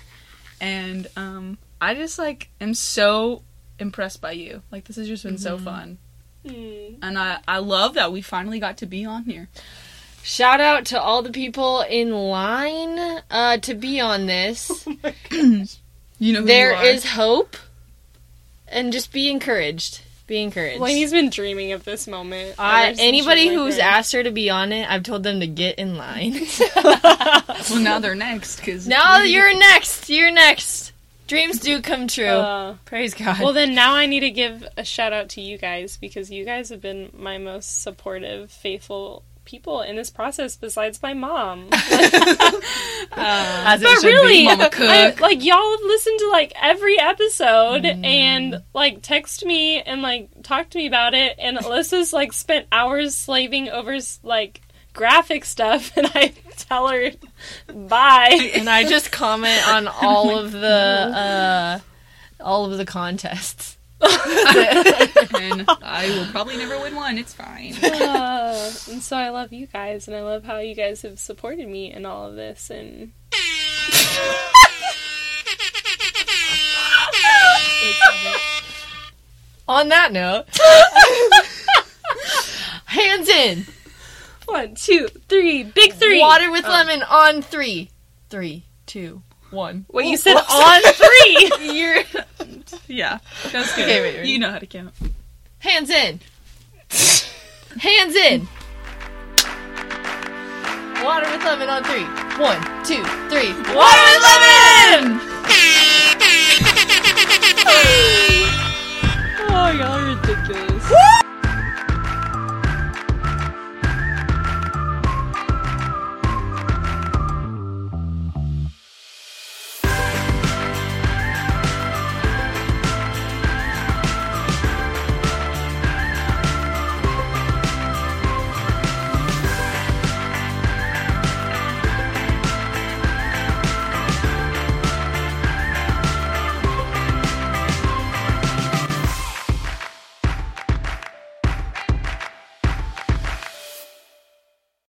And 0.59 1.07
um 1.15 1.59
i 1.81 1.93
just 1.93 2.17
like 2.19 2.49
am 2.61 2.73
so 2.73 3.41
impressed 3.79 4.21
by 4.21 4.31
you 4.31 4.61
like 4.71 4.85
this 4.85 4.95
has 4.95 5.07
just 5.07 5.23
been 5.23 5.37
so 5.37 5.57
fun 5.57 5.97
Hmm. 6.47 6.95
and 7.01 7.17
i 7.17 7.39
i 7.47 7.57
love 7.57 7.95
that 7.95 8.11
we 8.11 8.21
finally 8.21 8.59
got 8.59 8.77
to 8.77 8.85
be 8.85 9.03
on 9.05 9.23
here 9.23 9.49
Shout 10.27 10.59
out 10.59 10.85
to 10.85 10.99
all 10.99 11.21
the 11.21 11.29
people 11.29 11.81
in 11.81 12.11
line 12.11 12.97
uh, 13.29 13.57
to 13.57 13.75
be 13.75 13.99
on 13.99 14.25
this. 14.25 14.87
you 15.31 16.33
know 16.33 16.39
who 16.39 16.45
There 16.47 16.71
you 16.71 16.77
are. 16.77 16.83
is 16.83 17.05
hope, 17.05 17.55
and 18.67 18.91
just 18.91 19.11
be 19.13 19.29
encouraged. 19.29 20.01
Be 20.25 20.41
encouraged. 20.41 20.79
Lainey's 20.81 21.11
been 21.11 21.29
dreaming 21.29 21.73
of 21.73 21.83
this 21.83 22.07
moment. 22.07 22.55
I, 22.57 22.85
ever 22.85 22.95
since 22.95 23.07
anybody 23.07 23.49
who's 23.49 23.77
like, 23.77 23.85
asked 23.85 24.13
her 24.13 24.23
to 24.23 24.31
be 24.31 24.49
on 24.49 24.71
it, 24.71 24.89
I've 24.89 25.03
told 25.03 25.21
them 25.21 25.41
to 25.41 25.47
get 25.47 25.77
in 25.77 25.95
line. 25.95 26.33
Well, 27.69 27.79
now 27.79 27.99
they're 27.99 28.15
next 28.15 28.57
because 28.57 28.87
now 28.87 29.19
you're 29.21 29.55
next. 29.55 30.09
You're 30.09 30.31
next. 30.31 30.91
Dreams 31.27 31.59
do 31.59 31.81
come 31.81 32.07
true. 32.07 32.25
Uh, 32.25 32.75
Praise 32.85 33.13
God. 33.13 33.39
well, 33.41 33.53
then 33.53 33.75
now 33.75 33.95
I 33.95 34.05
need 34.05 34.21
to 34.21 34.31
give 34.31 34.65
a 34.77 34.85
shout 34.85 35.13
out 35.13 35.29
to 35.29 35.41
you 35.41 35.57
guys 35.57 35.97
because 35.97 36.29
you 36.29 36.45
guys 36.45 36.69
have 36.69 36.81
been 36.81 37.09
my 37.17 37.37
most 37.37 37.81
supportive, 37.81 38.51
faithful 38.51 39.23
people 39.43 39.81
in 39.81 39.95
this 39.95 40.09
process 40.09 40.55
besides 40.55 41.01
my 41.03 41.13
mom. 41.13 41.67
As 41.71 41.81
it 43.81 43.85
but 43.85 44.03
really, 44.03 44.47
I- 44.47 45.15
like 45.19 45.43
y'all 45.43 45.71
have 45.71 45.81
listened 45.81 46.19
to 46.19 46.29
like 46.29 46.53
every 46.61 46.99
episode 46.99 47.83
Mm. 47.83 48.05
and 48.05 48.63
like 48.73 49.01
text 49.01 49.45
me 49.45 49.81
and 49.81 50.01
like 50.01 50.29
talk 50.43 50.69
to 50.71 50.77
me 50.77 50.87
about 50.87 51.13
it. 51.13 51.35
And 51.39 51.57
Alyssa's 51.57 52.13
like 52.13 52.33
spent 52.33 52.67
hours 52.71 53.15
slaving 53.15 53.69
over 53.69 53.97
like 54.23 54.61
graphic 54.95 55.45
stuff, 55.45 55.91
and 55.97 56.07
I 56.15 56.33
tell 56.57 56.87
her 56.87 57.11
bye. 57.71 58.51
and 58.55 58.67
I 58.69 58.83
just 58.85 59.11
comment 59.11 59.67
on 59.67 59.87
all 59.87 60.37
of 60.39 60.51
the 60.51 60.59
uh, 62.41 62.43
all 62.43 62.71
of 62.71 62.77
the 62.77 62.85
contests. 62.85 63.77
and 64.01 65.65
I 65.69 66.07
will 66.17 66.25
probably 66.31 66.57
never 66.57 66.79
win 66.79 66.95
one. 66.95 67.17
It's 67.17 67.33
fine. 67.33 67.73
Uh, 67.83 68.71
and 68.89 69.01
so 69.01 69.15
I 69.17 69.29
love 69.29 69.53
you 69.53 69.67
guys, 69.67 70.07
and 70.07 70.15
I 70.15 70.21
love 70.21 70.43
how 70.43 70.59
you 70.59 70.75
guys 70.75 71.01
have 71.03 71.19
supported 71.19 71.67
me 71.67 71.91
in 71.91 72.05
all 72.05 72.27
of 72.27 72.35
this. 72.35 72.69
And 72.69 73.11
On 79.67 79.89
that 79.89 80.11
note, 80.11 80.45
hands 82.85 83.27
in. 83.29 83.65
One, 84.55 84.73
two, 84.75 85.07
three, 85.27 85.63
big 85.63 85.93
three. 85.93 86.21
Water 86.21 86.49
with 86.49 86.65
oh. 86.65 86.69
lemon 86.69 87.03
on 87.03 87.41
three. 87.41 87.89
Three, 88.29 88.63
two, 88.85 89.21
one. 89.49 89.85
Wait, 89.91 90.07
you 90.07 90.15
said 90.15 90.35
on 90.35 90.81
three. 90.93 91.51
You're 91.77 92.03
Yeah, 92.87 93.19
that's 93.51 93.75
good. 93.75 93.83
Okay, 93.83 94.01
wait, 94.01 94.15
wait. 94.17 94.25
You 94.25 94.39
know 94.39 94.51
how 94.51 94.59
to 94.59 94.65
count. 94.65 94.93
hands 95.59 95.89
in. 95.89 96.21
Hands 97.79 98.15
in. 98.15 98.47
Water 101.03 101.29
with 101.29 101.43
lemon 101.43 101.67
on 101.67 101.83
three. 101.83 102.05
One, 102.41 102.61
two, 102.85 103.03
three. 103.29 103.51
Water 103.75 104.01
with 104.07 104.23
lemon! 104.23 105.19
Oh 109.47 110.24